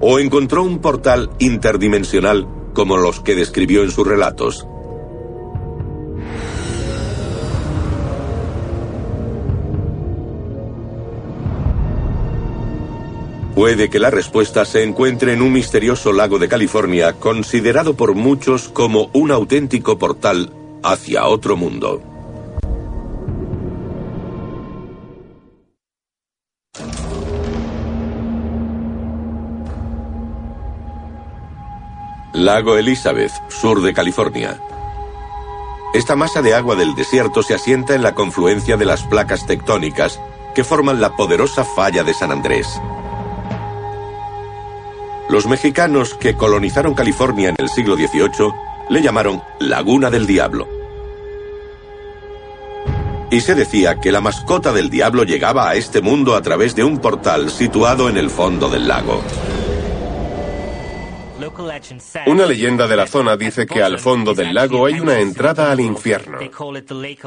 ¿O 0.00 0.18
encontró 0.18 0.64
un 0.64 0.80
portal 0.80 1.30
interdimensional 1.38 2.48
como 2.74 2.96
los 2.96 3.20
que 3.20 3.36
describió 3.36 3.84
en 3.84 3.90
sus 3.90 4.06
relatos? 4.06 4.66
Puede 13.54 13.90
que 13.90 14.00
la 14.00 14.10
respuesta 14.10 14.64
se 14.64 14.82
encuentre 14.82 15.34
en 15.34 15.42
un 15.42 15.52
misterioso 15.52 16.12
lago 16.12 16.38
de 16.40 16.48
California 16.48 17.12
considerado 17.12 17.94
por 17.94 18.14
muchos 18.14 18.68
como 18.68 19.10
un 19.12 19.30
auténtico 19.30 19.98
portal 19.98 20.50
hacia 20.82 21.26
otro 21.26 21.56
mundo. 21.56 22.02
Lago 32.34 32.76
Elizabeth, 32.76 33.30
sur 33.48 33.82
de 33.82 33.92
California. 33.92 34.58
Esta 35.94 36.16
masa 36.16 36.40
de 36.40 36.54
agua 36.54 36.74
del 36.74 36.94
desierto 36.94 37.42
se 37.42 37.54
asienta 37.54 37.94
en 37.94 38.02
la 38.02 38.14
confluencia 38.14 38.76
de 38.76 38.86
las 38.86 39.04
placas 39.04 39.46
tectónicas 39.46 40.18
que 40.54 40.64
forman 40.64 41.00
la 41.00 41.14
poderosa 41.14 41.64
falla 41.64 42.02
de 42.02 42.14
San 42.14 42.32
Andrés. 42.32 42.66
Los 45.28 45.46
mexicanos 45.46 46.14
que 46.14 46.34
colonizaron 46.34 46.94
California 46.94 47.50
en 47.50 47.56
el 47.58 47.68
siglo 47.68 47.96
XVIII 47.96 48.71
le 48.92 49.00
llamaron 49.00 49.42
Laguna 49.58 50.10
del 50.10 50.26
Diablo. 50.26 50.68
Y 53.30 53.40
se 53.40 53.54
decía 53.54 53.98
que 53.98 54.12
la 54.12 54.20
mascota 54.20 54.70
del 54.70 54.90
diablo 54.90 55.24
llegaba 55.24 55.70
a 55.70 55.74
este 55.76 56.02
mundo 56.02 56.36
a 56.36 56.42
través 56.42 56.76
de 56.76 56.84
un 56.84 56.98
portal 56.98 57.50
situado 57.50 58.10
en 58.10 58.18
el 58.18 58.28
fondo 58.28 58.68
del 58.68 58.86
lago. 58.86 59.22
Una 62.26 62.44
leyenda 62.44 62.86
de 62.86 62.96
la 62.96 63.06
zona 63.06 63.38
dice 63.38 63.66
que 63.66 63.82
al 63.82 63.98
fondo 63.98 64.34
del 64.34 64.52
lago 64.52 64.84
hay 64.84 65.00
una 65.00 65.18
entrada 65.18 65.72
al 65.72 65.80
infierno. 65.80 66.38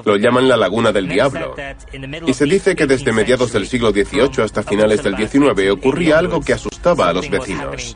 Lo 0.03 0.17
llaman 0.17 0.47
la 0.47 0.57
Laguna 0.57 0.91
del 0.91 1.07
Diablo. 1.07 1.55
Y 2.27 2.33
se 2.35 2.45
dice 2.45 2.75
que 2.75 2.85
desde 2.85 3.11
mediados 3.11 3.51
del 3.51 3.67
siglo 3.67 3.89
XVIII 3.89 4.43
hasta 4.43 4.61
finales 4.61 5.01
del 5.01 5.17
XIX 5.17 5.71
ocurría 5.71 6.19
algo 6.19 6.41
que 6.41 6.53
asustaba 6.53 7.09
a 7.09 7.13
los 7.13 7.27
vecinos. 7.27 7.95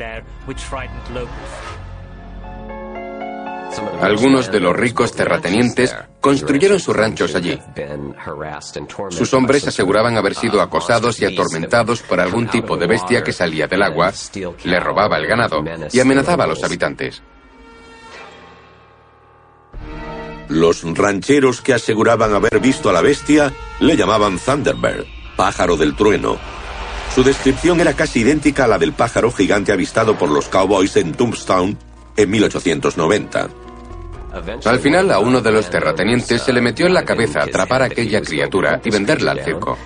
Algunos 4.02 4.52
de 4.52 4.60
los 4.60 4.76
ricos 4.76 5.12
terratenientes 5.12 5.96
construyeron 6.20 6.80
sus 6.80 6.96
ranchos 6.96 7.36
allí. 7.36 7.60
Sus 9.10 9.34
hombres 9.34 9.68
aseguraban 9.68 10.18
haber 10.18 10.36
sido 10.36 10.62
acosados 10.62 11.20
y 11.22 11.26
atormentados 11.26 12.02
por 12.02 12.20
algún 12.20 12.48
tipo 12.48 12.78
de 12.78 12.88
bestia 12.88 13.24
que 13.24 13.34
salía 13.34 13.68
del 13.68 13.84
agua, 13.84 14.14
le 14.64 14.80
robaba 14.80 15.18
el 15.18 15.28
ganado 15.28 15.64
y 15.92 16.00
amenazaba 16.00 16.46
a 16.46 16.48
los 16.48 16.64
habitantes. 16.64 17.22
Los 20.48 20.84
rancheros 20.98 21.62
que 21.62 21.74
aseguraban 21.76 22.34
haber 22.34 22.60
visto 22.60 22.90
a 22.90 22.94
la 22.94 23.02
bestia 23.02 23.54
le 23.80 23.96
llamaban 23.96 24.40
Thunderbird, 24.40 25.06
pájaro 25.36 25.78
del 25.78 25.96
trueno. 25.96 26.38
Su 27.14 27.24
descripción 27.24 27.80
era 27.82 27.94
casi 27.94 28.22
idéntica 28.22 28.64
a 28.64 28.68
la 28.68 28.80
del 28.80 28.94
pájaro 28.94 29.32
gigante 29.32 29.72
avistado 29.72 30.18
por 30.18 30.30
los 30.30 30.48
cowboys 30.48 30.96
en 30.96 31.14
Tombstone 31.14 31.78
en 32.16 32.30
1890. 32.30 33.50
Al 34.66 34.80
final, 34.80 35.12
a 35.12 35.20
uno 35.20 35.42
de 35.42 35.52
los 35.52 35.70
terratenientes 35.70 36.42
se 36.44 36.54
le 36.54 36.62
metió 36.62 36.86
en 36.86 36.94
la 36.94 37.04
cabeza 37.04 37.44
atrapar 37.44 37.82
a 37.82 37.86
aquella 37.86 38.22
criatura 38.22 38.80
y 38.84 38.90
venderla 38.92 39.32
al 39.32 39.44
circo. 39.44 39.78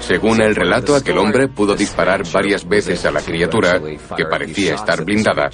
Según 0.00 0.40
el 0.40 0.54
relato, 0.54 0.96
aquel 0.96 1.18
hombre 1.18 1.48
pudo 1.48 1.76
disparar 1.76 2.22
varias 2.32 2.66
veces 2.66 3.04
a 3.04 3.10
la 3.10 3.20
criatura, 3.20 3.80
que 4.16 4.24
parecía 4.24 4.74
estar 4.74 5.04
blindada, 5.04 5.50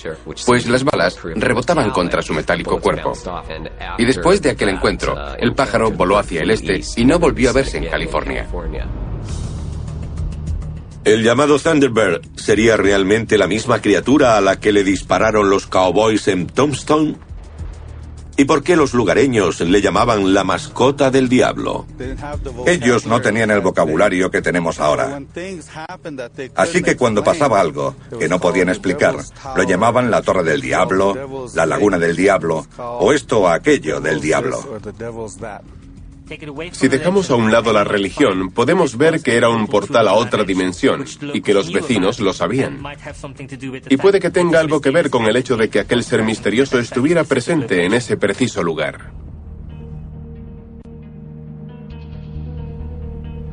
pues 0.47 0.69
las 0.69 0.85
balas 0.85 1.19
rebotaban 1.23 1.91
contra 1.91 2.23
su 2.23 2.35
metálico 2.35 2.79
cuerpo. 2.81 3.13
Y 3.99 4.05
después 4.05 4.41
de 4.43 4.51
aquel 4.51 4.69
encuentro, 4.69 5.17
el 5.37 5.53
pájaro 5.55 5.91
voló 5.91 6.19
hacia 6.19 6.43
el 6.43 6.51
este 6.51 6.81
y 6.97 7.05
no 7.05 7.19
volvió 7.19 7.51
a 7.51 7.53
verse 7.53 7.79
en 7.79 7.89
California. 7.89 8.47
El 11.05 11.23
llamado 11.23 11.59
Thunderbird 11.59 12.21
sería 12.37 12.77
realmente 12.77 13.39
la 13.39 13.47
misma 13.47 13.81
criatura 13.81 14.37
a 14.37 14.43
la 14.43 14.61
que 14.61 14.71
le 14.71 14.85
dispararon 14.85 15.49
los 15.49 15.67
cowboys 15.67 16.29
en 16.29 16.47
Tombstone. 16.47 17.17
¿Y 18.37 18.45
por 18.45 18.63
qué 18.63 18.77
los 18.77 18.93
lugareños 18.93 19.61
le 19.61 19.81
llamaban 19.81 20.35
la 20.35 20.45
mascota 20.45 21.11
del 21.11 21.29
diablo? 21.29 21.87
Ellos 22.67 23.07
no 23.07 23.21
tenían 23.23 23.51
el 23.51 23.61
vocabulario 23.61 24.31
que 24.31 24.43
tenemos 24.43 24.79
ahora. 24.79 25.21
Así 26.55 26.83
que 26.83 26.97
cuando 26.97 27.25
pasaba 27.25 27.61
algo 27.61 27.95
que 28.19 28.29
no 28.29 28.39
podían 28.39 28.69
explicar, 28.69 29.17
lo 29.57 29.63
llamaban 29.63 30.11
la 30.11 30.21
Torre 30.21 30.43
del 30.45 30.61
Diablo, 30.61 31.49
la 31.55 31.67
Laguna 31.67 31.99
del 31.99 32.17
Diablo, 32.17 32.67
o 32.79 33.13
esto 33.13 33.41
o 33.41 33.49
aquello 33.49 34.01
del 34.01 34.21
Diablo. 34.21 34.81
Si 36.73 36.89
dejamos 36.89 37.31
a 37.31 37.35
un 37.35 37.51
lado 37.51 37.73
la 37.73 37.85
religión, 37.85 38.51
podemos 38.51 38.97
ver 38.97 39.21
que 39.21 39.37
era 39.37 39.49
un 39.49 39.67
portal 39.67 40.07
a 40.07 40.15
otra 40.15 40.45
dimensión 40.45 41.05
y 41.35 41.41
que 41.41 41.55
los 41.55 41.73
vecinos 41.73 42.21
lo 42.21 42.33
sabían. 42.33 42.83
Y 43.89 43.97
puede 43.97 44.21
que 44.21 44.31
tenga 44.31 44.61
algo 44.61 44.81
que 44.81 44.91
ver 44.91 45.11
con 45.11 45.25
el 45.27 45.37
hecho 45.37 45.57
de 45.57 45.69
que 45.69 45.81
aquel 45.81 46.05
ser 46.05 46.23
misterioso 46.23 46.79
estuviera 46.79 47.25
presente 47.25 47.85
en 47.85 47.95
ese 47.95 48.17
preciso 48.17 48.63
lugar. 48.63 49.13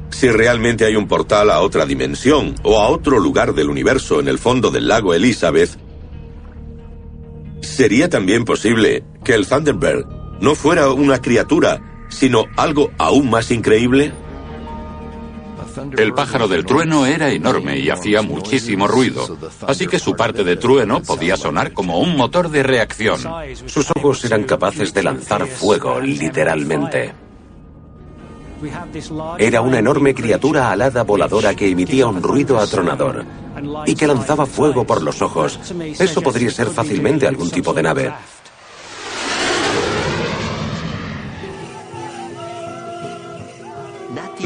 Si 0.09 0.29
realmente 0.29 0.85
hay 0.85 0.95
un 0.95 1.07
portal 1.07 1.51
a 1.51 1.61
otra 1.61 1.85
dimensión 1.85 2.55
o 2.63 2.79
a 2.79 2.89
otro 2.89 3.19
lugar 3.19 3.53
del 3.53 3.69
universo 3.69 4.19
en 4.19 4.27
el 4.27 4.39
fondo 4.39 4.71
del 4.71 4.87
lago 4.87 5.13
Elizabeth, 5.13 5.77
sería 7.61 8.09
también 8.09 8.43
posible 8.45 9.03
que 9.23 9.35
el 9.35 9.47
Thunderbird 9.47 10.05
no 10.41 10.55
fuera 10.55 10.89
una 10.91 11.21
criatura, 11.21 11.96
sino 12.09 12.45
algo 12.55 12.91
aún 12.97 13.29
más 13.29 13.51
increíble? 13.51 14.11
El 15.97 16.13
pájaro 16.13 16.47
del 16.47 16.65
trueno 16.65 17.05
era 17.05 17.29
enorme 17.31 17.77
y 17.77 17.89
hacía 17.89 18.21
muchísimo 18.21 18.87
ruido, 18.87 19.37
así 19.67 19.85
que 19.87 19.99
su 19.99 20.15
parte 20.15 20.43
de 20.43 20.55
trueno 20.55 21.01
podía 21.01 21.37
sonar 21.37 21.71
como 21.71 21.99
un 21.99 22.17
motor 22.17 22.49
de 22.49 22.63
reacción. 22.63 23.19
Sus 23.67 23.91
ojos 23.95 24.23
eran 24.25 24.43
capaces 24.43 24.93
de 24.93 25.03
lanzar 25.03 25.45
fuego, 25.45 26.01
literalmente. 26.01 27.13
Era 29.37 29.61
una 29.61 29.79
enorme 29.79 30.15
criatura 30.15 30.71
alada 30.71 31.03
voladora 31.03 31.53
que 31.53 31.69
emitía 31.69 32.07
un 32.07 32.23
ruido 32.23 32.57
atronador 32.59 33.23
y 33.85 33.95
que 33.95 34.07
lanzaba 34.07 34.45
fuego 34.45 34.83
por 34.83 35.01
los 35.03 35.21
ojos. 35.21 35.59
Eso 35.99 36.21
podría 36.21 36.49
ser 36.49 36.67
fácilmente 36.67 37.27
algún 37.27 37.51
tipo 37.51 37.73
de 37.73 37.83
nave. 37.83 38.13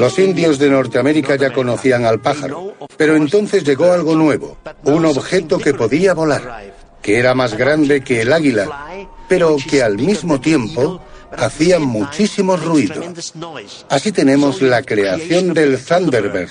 Los 0.02 0.18
indios 0.18 0.58
de 0.58 0.68
Norteamérica 0.68 1.36
ya 1.36 1.54
conocían 1.54 2.06
al 2.06 2.20
pájaro, 2.20 2.74
pero 2.98 3.16
entonces 3.16 3.64
llegó 3.64 3.92
algo 3.92 4.16
nuevo, 4.16 4.58
un 4.86 5.06
objeto 5.06 5.60
que 5.60 5.76
podía 5.76 6.16
volar, 6.16 6.74
que 7.04 7.20
era 7.20 7.36
más 7.36 7.56
grande 7.56 8.02
que 8.02 8.22
el 8.22 8.34
águila, 8.34 8.88
pero 9.30 9.58
que 9.70 9.84
al 9.84 10.00
mismo 10.00 10.42
tiempo 10.42 11.04
hacía 11.38 11.78
muchísimo 11.78 12.58
ruido. 12.58 13.00
Así 13.90 14.12
tenemos 14.12 14.64
la 14.64 14.82
creación 14.82 15.54
del 15.54 15.78
Thunderbird, 15.78 16.50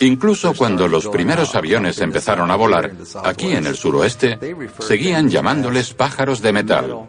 Incluso 0.00 0.54
cuando 0.54 0.88
los 0.88 1.08
primeros 1.08 1.54
aviones 1.54 2.00
empezaron 2.00 2.50
a 2.50 2.56
volar, 2.56 2.90
aquí 3.22 3.52
en 3.52 3.66
el 3.66 3.76
suroeste, 3.76 4.38
seguían 4.78 5.28
llamándoles 5.28 5.92
pájaros 5.92 6.40
de 6.40 6.52
metal. 6.54 7.06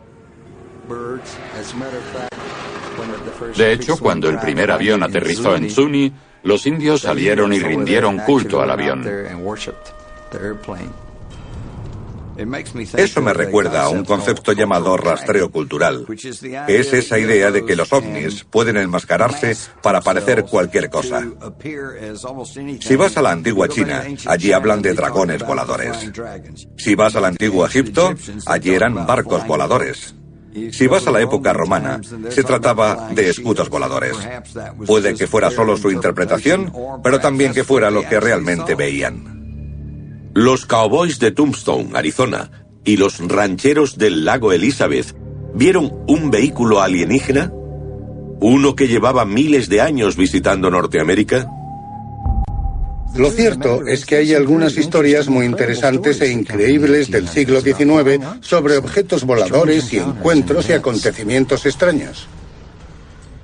De 3.56 3.74
hecho, 3.74 3.98
cuando 3.98 4.30
el 4.30 4.39
primer 4.39 4.72
avión 4.72 5.04
aterrizó 5.04 5.56
en 5.56 5.70
Zuni, 5.70 6.12
los 6.43 6.66
indios 6.66 7.02
salieron 7.02 7.54
y 7.54 7.60
rindieron 7.60 8.20
culto 8.20 8.62
al 8.62 8.72
avión. 8.72 9.04
Eso 12.98 13.22
me 13.22 13.34
recuerda 13.34 13.84
a 13.84 13.89
un 13.89 14.04
concepto 14.04 14.52
llamado 14.52 14.98
rastreo 14.98 15.50
cultural, 15.50 16.06
que 16.68 16.80
es 16.80 16.93
esa 16.93 17.18
idea 17.18 17.50
de 17.50 17.66
que 17.66 17.76
los 17.76 17.91
ovnis 17.93 18.43
pueden 18.43 18.78
enmascararse 18.78 19.56
para 19.82 20.02
parecer 20.02 20.43
cualquier 20.43 20.89
cosa. 20.89 21.24
Si 22.82 22.96
vas 22.96 23.18
a 23.18 23.22
la 23.22 23.32
antigua 23.32 23.70
China, 23.70 24.04
allí 24.26 24.52
hablan 24.52 24.82
de 24.82 24.93
dragones 24.93 25.46
voladores. 25.46 26.12
Si 26.78 26.96
vas 26.96 27.16
al 27.16 27.26
antiguo 27.26 27.66
Egipto, 27.66 28.14
allí 28.46 28.72
eran 28.72 29.06
barcos 29.06 29.48
voladores. 29.48 30.16
Si 30.72 30.88
vas 30.88 31.06
a 31.08 31.12
la 31.12 31.22
época 31.22 31.53
romana, 31.53 31.99
se 32.30 32.43
trataba 32.43 33.10
de 33.14 33.30
escudos 33.30 33.70
voladores. 33.70 34.16
Puede 34.86 35.14
que 35.16 35.28
fuera 35.28 35.51
solo 35.51 35.76
su 35.76 35.91
interpretación, 35.91 36.72
pero 37.03 37.20
también 37.20 37.53
que 37.53 37.64
fuera 37.64 37.91
lo 37.91 38.08
que 38.08 38.20
realmente 38.20 38.76
veían. 38.76 40.32
Los 40.34 40.66
cowboys 40.66 41.20
de 41.20 41.32
Tombstone, 41.32 41.91
Arizona, 41.93 42.51
y 42.86 42.97
los 42.97 43.20
rancheros 43.20 43.97
del 43.97 44.24
lago 44.24 44.53
Elizabeth 44.53 45.16
vieron 45.56 45.91
un 46.08 46.32
vehículo 46.32 46.82
alienígena? 46.82 47.51
¿Uno 48.41 48.76
que 48.76 48.88
llevaba 48.88 49.26
miles 49.26 49.70
de 49.70 49.82
años 49.82 50.16
visitando 50.16 50.70
Norteamérica? 50.70 51.47
Lo 53.16 53.32
cierto 53.32 53.88
es 53.88 54.05
que 54.05 54.18
hay 54.18 54.34
algunas 54.34 54.76
historias 54.76 55.30
muy 55.30 55.45
interesantes 55.45 56.20
e 56.20 56.32
increíbles 56.32 57.09
del 57.09 57.30
siglo 57.30 57.61
XIX 57.61 58.20
sobre 58.41 58.76
objetos 58.76 59.24
voladores 59.24 59.93
y 59.93 59.99
encuentros 59.99 60.68
y 60.68 60.74
acontecimientos 60.74 61.66
extraños. 61.66 62.28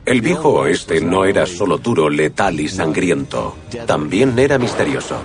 El 0.04 0.22
viejo 0.22 0.50
oeste 0.50 1.00
no 1.00 1.26
era 1.26 1.46
solo 1.46 1.78
duro, 1.78 2.10
letal 2.10 2.60
y 2.60 2.68
sangriento, 2.68 3.56
también 3.86 4.38
era 4.40 4.58
misterioso. 4.58 5.22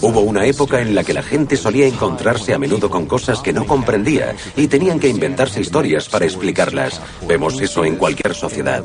Hubo 0.00 0.20
una 0.20 0.46
época 0.46 0.80
en 0.80 0.94
la 0.94 1.02
que 1.02 1.12
la 1.12 1.22
gente 1.22 1.56
solía 1.56 1.88
encontrarse 1.88 2.54
a 2.54 2.58
menudo 2.58 2.88
con 2.88 3.06
cosas 3.06 3.40
que 3.40 3.52
no 3.52 3.66
comprendía 3.66 4.36
y 4.56 4.68
tenían 4.68 5.00
que 5.00 5.08
inventarse 5.08 5.60
historias 5.60 6.08
para 6.08 6.26
explicarlas. 6.26 7.00
Vemos 7.26 7.60
eso 7.60 7.84
en 7.84 7.96
cualquier 7.96 8.34
sociedad. 8.34 8.84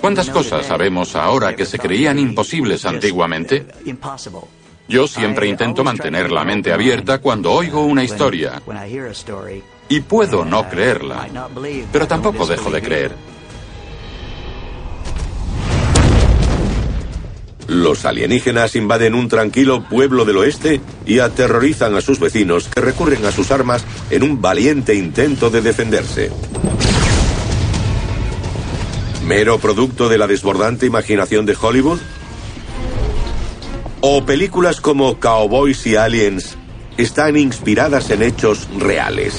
¿Cuántas 0.00 0.30
cosas 0.30 0.66
sabemos 0.66 1.16
ahora 1.16 1.56
que 1.56 1.66
se 1.66 1.80
creían 1.80 2.18
imposibles 2.18 2.84
antiguamente? 2.86 3.66
Yo 4.86 5.08
siempre 5.08 5.48
intento 5.48 5.82
mantener 5.82 6.30
la 6.30 6.44
mente 6.44 6.72
abierta 6.72 7.18
cuando 7.18 7.52
oigo 7.52 7.84
una 7.84 8.04
historia. 8.04 8.62
Y 9.88 10.00
puedo 10.00 10.44
no 10.44 10.68
creerla, 10.68 11.28
pero 11.90 12.06
tampoco 12.06 12.46
dejo 12.46 12.70
de 12.70 12.82
creer. 12.82 13.37
Los 17.68 18.06
alienígenas 18.06 18.76
invaden 18.76 19.14
un 19.14 19.28
tranquilo 19.28 19.84
pueblo 19.84 20.24
del 20.24 20.38
oeste 20.38 20.80
y 21.04 21.18
aterrorizan 21.18 21.94
a 21.94 22.00
sus 22.00 22.18
vecinos 22.18 22.66
que 22.66 22.80
recurren 22.80 23.26
a 23.26 23.30
sus 23.30 23.50
armas 23.50 23.84
en 24.08 24.22
un 24.22 24.40
valiente 24.40 24.94
intento 24.94 25.50
de 25.50 25.60
defenderse. 25.60 26.30
¿Mero 29.26 29.58
producto 29.58 30.08
de 30.08 30.16
la 30.16 30.26
desbordante 30.26 30.86
imaginación 30.86 31.44
de 31.44 31.58
Hollywood? 31.60 31.98
¿O 34.00 34.24
películas 34.24 34.80
como 34.80 35.20
Cowboys 35.20 35.86
y 35.86 35.96
Aliens 35.96 36.56
están 36.96 37.36
inspiradas 37.36 38.08
en 38.08 38.22
hechos 38.22 38.66
reales? 38.78 39.34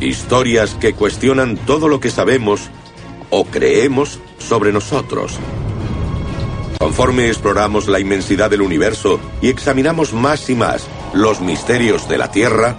Historias 0.00 0.74
que 0.80 0.94
cuestionan 0.94 1.58
todo 1.58 1.88
lo 1.88 2.00
que 2.00 2.10
sabemos 2.10 2.70
o 3.28 3.44
creemos 3.44 4.18
sobre 4.38 4.72
nosotros. 4.72 5.38
Conforme 6.84 7.28
exploramos 7.28 7.88
la 7.88 7.98
inmensidad 7.98 8.50
del 8.50 8.60
universo 8.60 9.18
y 9.40 9.48
examinamos 9.48 10.12
más 10.12 10.50
y 10.50 10.54
más 10.54 10.86
los 11.14 11.40
misterios 11.40 12.10
de 12.10 12.18
la 12.18 12.30
Tierra, 12.30 12.76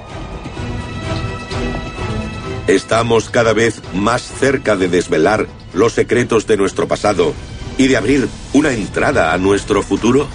estamos 2.68 3.32
cada 3.32 3.53
vez 3.53 3.82
más 3.95 4.22
cerca 4.22 4.76
de 4.76 4.89
desvelar 4.89 5.47
los 5.74 5.93
secretos 5.93 6.45
de 6.45 6.56
nuestro 6.56 6.88
pasado 6.88 7.34
y 7.80 7.88
de 7.88 7.97
abrir 7.97 8.30
una 8.53 8.74
entrada 8.74 9.34
a 9.34 9.39
nuestro 9.39 9.82
futuro. 9.82 10.28